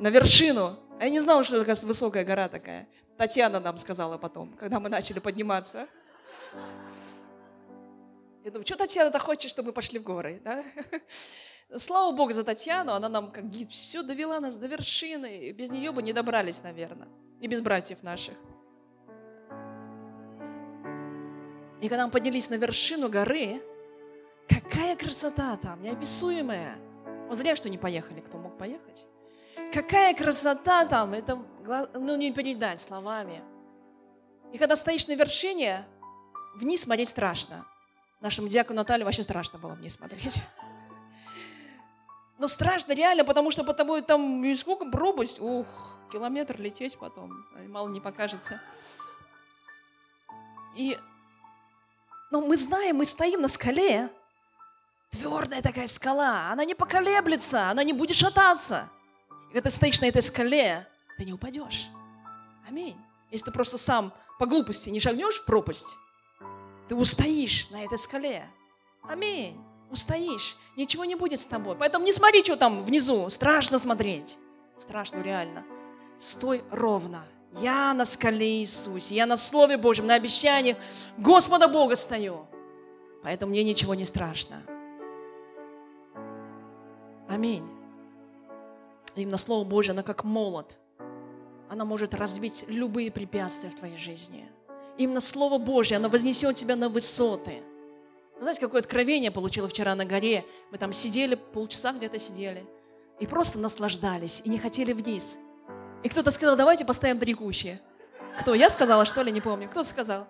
[0.00, 0.76] на вершину.
[0.98, 2.88] А я не знала, что это такая высокая гора такая.
[3.16, 5.86] Татьяна нам сказала потом, когда мы начали подниматься.
[8.44, 10.40] Я думаю, что Татьяна-то хочет, чтобы мы пошли в горы?
[10.44, 10.64] Да?
[11.74, 15.50] Слава Богу за Татьяну, она нам как гид все довела нас до вершины.
[15.50, 17.08] Без нее бы не добрались, наверное.
[17.40, 18.34] И без братьев наших.
[21.82, 23.60] И когда мы поднялись на вершину горы,
[24.48, 26.76] какая красота там, неописуемая.
[27.28, 29.06] Вот зря, что не поехали, кто мог поехать.
[29.72, 31.36] Какая красота там, это
[31.94, 33.42] ну, не передать словами.
[34.52, 35.84] И когда стоишь на вершине,
[36.54, 37.66] вниз смотреть страшно.
[38.20, 40.42] Нашему диаку Наталье вообще страшно было вниз смотреть.
[42.38, 45.66] Но страшно реально, потому что по тобой там сколько пропасть, ух,
[46.12, 47.32] километр лететь потом,
[47.68, 48.60] мало не покажется.
[50.74, 50.98] И,
[52.30, 54.10] но мы знаем, мы стоим на скале,
[55.10, 58.90] твердая такая скала, она не поколеблется, она не будет шататься.
[59.50, 61.88] И когда ты стоишь на этой скале, ты не упадешь.
[62.68, 62.96] Аминь.
[63.30, 65.96] Если ты просто сам по глупости не шагнешь в пропасть,
[66.88, 68.46] ты устоишь на этой скале.
[69.02, 69.58] Аминь
[69.90, 71.76] устоишь, ничего не будет с тобой.
[71.76, 74.38] Поэтому не смотри, что там внизу, страшно смотреть.
[74.76, 75.64] Страшно реально.
[76.18, 77.24] Стой ровно.
[77.60, 80.76] Я на скале Иисусе, я на Слове Божьем, на обещаниях
[81.16, 82.46] Господа Бога стою.
[83.22, 84.62] Поэтому мне ничего не страшно.
[87.28, 87.66] Аминь.
[89.14, 90.76] Именно Слово Божье, оно как молот.
[91.70, 94.48] Оно может разбить любые препятствия в твоей жизни.
[94.98, 97.62] Именно Слово Божье, оно вознесет тебя на высоты–
[98.36, 100.44] вы знаете, какое откровение получила вчера на горе?
[100.70, 102.66] Мы там сидели, полчаса где-то сидели.
[103.18, 105.38] И просто наслаждались, и не хотели вниз.
[106.02, 107.80] И кто-то сказал, давайте поставим трекущие.
[108.38, 108.54] Кто?
[108.54, 109.68] Я сказала, что ли, не помню.
[109.70, 110.26] Кто сказал?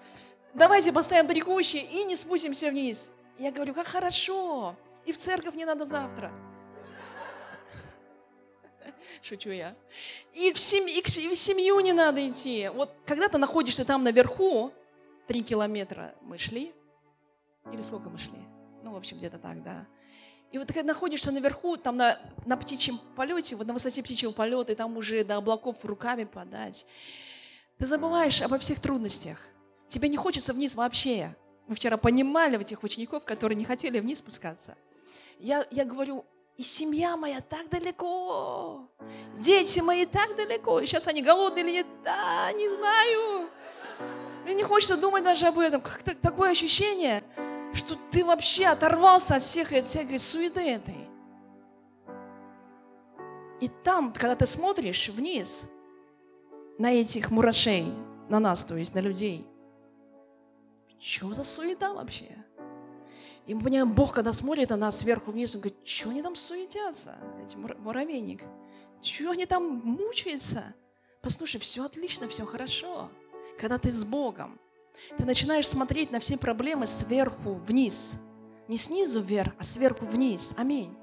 [0.55, 3.11] Давайте поставим трекущие и не спустимся вниз.
[3.39, 4.77] Я говорю, как хорошо.
[5.05, 6.33] И в церковь не надо завтра.
[9.21, 9.75] Шучу я.
[10.33, 12.71] И в, семь, и в семью не надо идти.
[12.73, 14.73] Вот когда ты находишься там наверху,
[15.27, 16.73] три километра мы шли,
[17.73, 18.39] или сколько мы шли?
[18.83, 19.87] Ну, в общем, где-то так, да.
[20.53, 24.73] И вот когда находишься наверху, там на, на птичьем полете, вот на высоте птичьего полета,
[24.73, 26.87] и там уже до облаков руками подать,
[27.79, 29.39] ты забываешь обо всех трудностях.
[29.89, 31.35] Тебе не хочется вниз вообще.
[31.67, 34.77] Мы вчера понимали этих учеников, которые не хотели вниз спускаться.
[35.39, 36.25] Я, я говорю,
[36.57, 38.89] и семья моя так далеко,
[39.39, 43.51] дети мои так далеко, и сейчас они голодные или нет, да, не знаю.
[44.45, 45.83] Мне не хочется думать даже об этом.
[45.83, 47.23] Как такое ощущение,
[47.77, 51.09] что ты вообще оторвался от всех от всякой суеты этой.
[53.61, 55.69] И там, когда ты смотришь вниз
[56.79, 57.93] на этих мурашей,
[58.29, 59.47] на нас, то есть на людей,
[60.99, 62.37] что за суета вообще?
[63.47, 67.17] И мы Бог, когда смотрит на нас сверху вниз, Он говорит, что они там суетятся,
[67.43, 68.43] эти муравейник?
[69.01, 70.75] Чего они там мучаются?
[71.23, 73.09] Послушай, все отлично, все хорошо.
[73.59, 74.59] Когда ты с Богом,
[75.19, 78.17] ты начинаешь смотреть на все проблемы сверху вниз.
[78.69, 80.55] Не снизу вверх, а сверху вниз.
[80.57, 80.95] Аминь.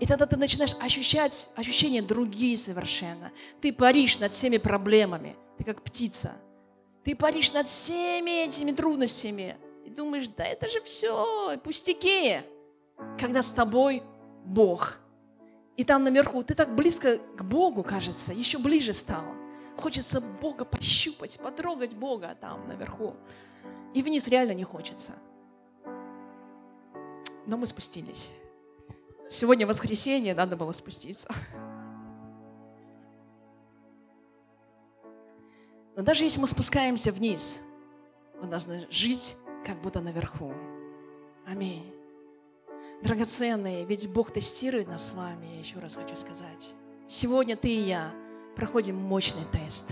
[0.00, 3.32] И тогда ты начинаешь ощущать ощущения другие совершенно.
[3.60, 5.36] Ты паришь над всеми проблемами.
[5.58, 6.32] Ты как птица.
[7.04, 9.56] Ты паришь над всеми этими трудностями.
[9.84, 12.38] И думаешь, да это же все пустяки.
[13.18, 14.02] Когда с тобой
[14.44, 14.98] Бог.
[15.76, 19.37] И там наверху ты так близко к Богу, кажется, еще ближе стал.
[19.78, 23.14] Хочется Бога пощупать, потрогать Бога там наверху.
[23.94, 25.12] И вниз реально не хочется.
[27.46, 28.30] Но мы спустились.
[29.30, 31.28] Сегодня воскресенье, надо было спуститься.
[35.94, 37.60] Но даже если мы спускаемся вниз,
[38.40, 40.52] мы должны жить как будто наверху.
[41.46, 41.92] Аминь.
[43.02, 46.74] Драгоценные, ведь Бог тестирует нас с вами, я еще раз хочу сказать.
[47.06, 48.12] Сегодня ты и я
[48.58, 49.86] проходим мощный тест.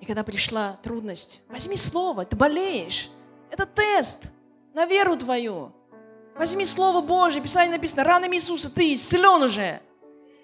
[0.00, 3.10] И когда пришла трудность, возьми слово, ты болеешь.
[3.50, 4.24] Это тест
[4.72, 5.70] на веру твою.
[6.36, 9.80] Возьми Слово Божье, Писание написано, ранами Иисуса ты исцелен уже.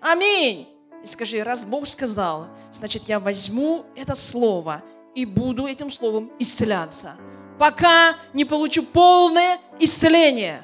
[0.00, 0.68] Аминь.
[1.02, 4.82] И скажи, раз Бог сказал, значит, я возьму это слово
[5.14, 7.16] и буду этим словом исцеляться,
[7.58, 10.62] пока не получу полное исцеление.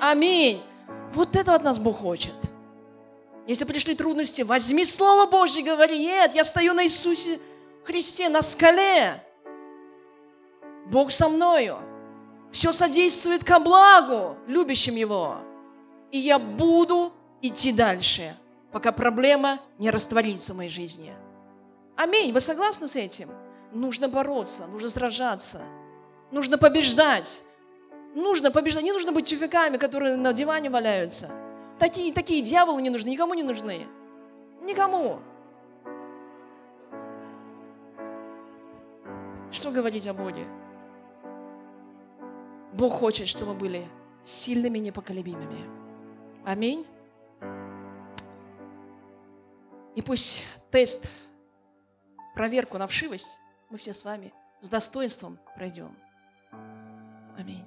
[0.00, 0.62] Аминь.
[1.14, 2.51] Вот это от нас Бог хочет.
[3.46, 7.40] Если пришли трудности, возьми Слово Божье говори, нет, я стою на Иисусе
[7.84, 9.22] Христе, на скале.
[10.86, 11.78] Бог со мною.
[12.52, 15.38] Все содействует ко благу, любящим Его.
[16.12, 18.36] И я буду идти дальше,
[18.70, 21.12] пока проблема не растворится в моей жизни.
[21.96, 22.32] Аминь.
[22.32, 23.28] Вы согласны с этим?
[23.72, 25.62] Нужно бороться, нужно сражаться,
[26.30, 27.42] нужно побеждать.
[28.14, 28.84] Нужно побеждать.
[28.84, 31.30] Не нужно быть тюфяками, которые на диване валяются–
[31.82, 33.88] Такие, такие дьяволы не нужны, никому не нужны.
[34.60, 35.18] Никому.
[39.50, 40.46] Что говорить о Боге?
[42.72, 43.88] Бог хочет, чтобы мы были
[44.22, 45.68] сильными, непоколебимыми.
[46.44, 46.86] Аминь.
[49.96, 51.10] И пусть тест,
[52.36, 55.96] проверку на вшивость мы все с вами с достоинством пройдем.
[57.36, 57.64] Аминь.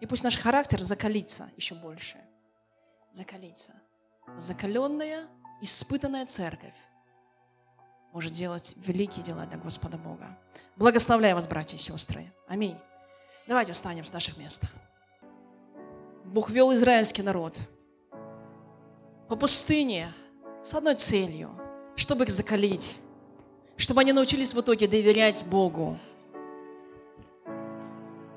[0.00, 2.18] И пусть наш характер закалится еще больше
[3.18, 3.72] закалиться.
[4.38, 5.26] Закаленная,
[5.60, 6.74] испытанная церковь.
[8.12, 10.38] может делать великие дела для Господа Бога.
[10.76, 12.32] Благословляю вас, братья и сестры.
[12.46, 12.76] Аминь.
[13.46, 14.62] Давайте встанем с наших мест.
[16.24, 17.58] Бог вел израильский народ
[19.28, 20.12] по пустыне
[20.62, 21.50] с одной целью,
[21.96, 22.96] чтобы их закалить,
[23.76, 25.98] чтобы они научились в итоге доверять Богу.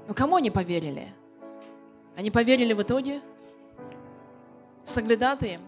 [0.08, 1.14] Но кому они поверили?
[2.16, 3.22] Они поверили в итоге
[4.86, 5.62] соглядатаем,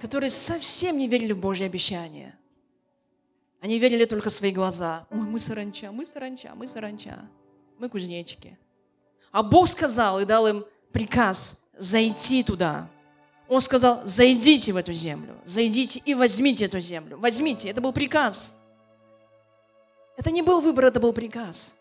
[0.00, 2.36] которые совсем не верили в Божье обещание.
[3.60, 5.06] Они верили только в свои глаза.
[5.10, 7.18] Ой, мы саранча, мы саранча, мы саранча,
[7.78, 8.58] мы кузнечики.
[9.30, 12.88] А Бог сказал и дал им приказ зайти туда.
[13.48, 17.18] Он сказал, зайдите в эту землю, зайдите и возьмите эту землю.
[17.18, 18.54] Возьмите, это был приказ.
[20.16, 21.76] Это не был выбор, это был приказ.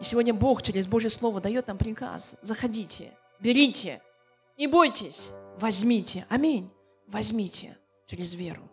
[0.00, 2.36] И сегодня Бог через Божье Слово дает нам приказ.
[2.42, 4.00] Заходите, берите,
[4.60, 6.26] не бойтесь, возьмите.
[6.28, 6.70] Аминь.
[7.06, 8.70] Возьмите через веру.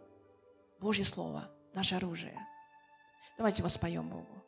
[0.82, 2.38] Божье Слово, наше оружие.
[3.38, 4.44] Давайте воспоем Богу.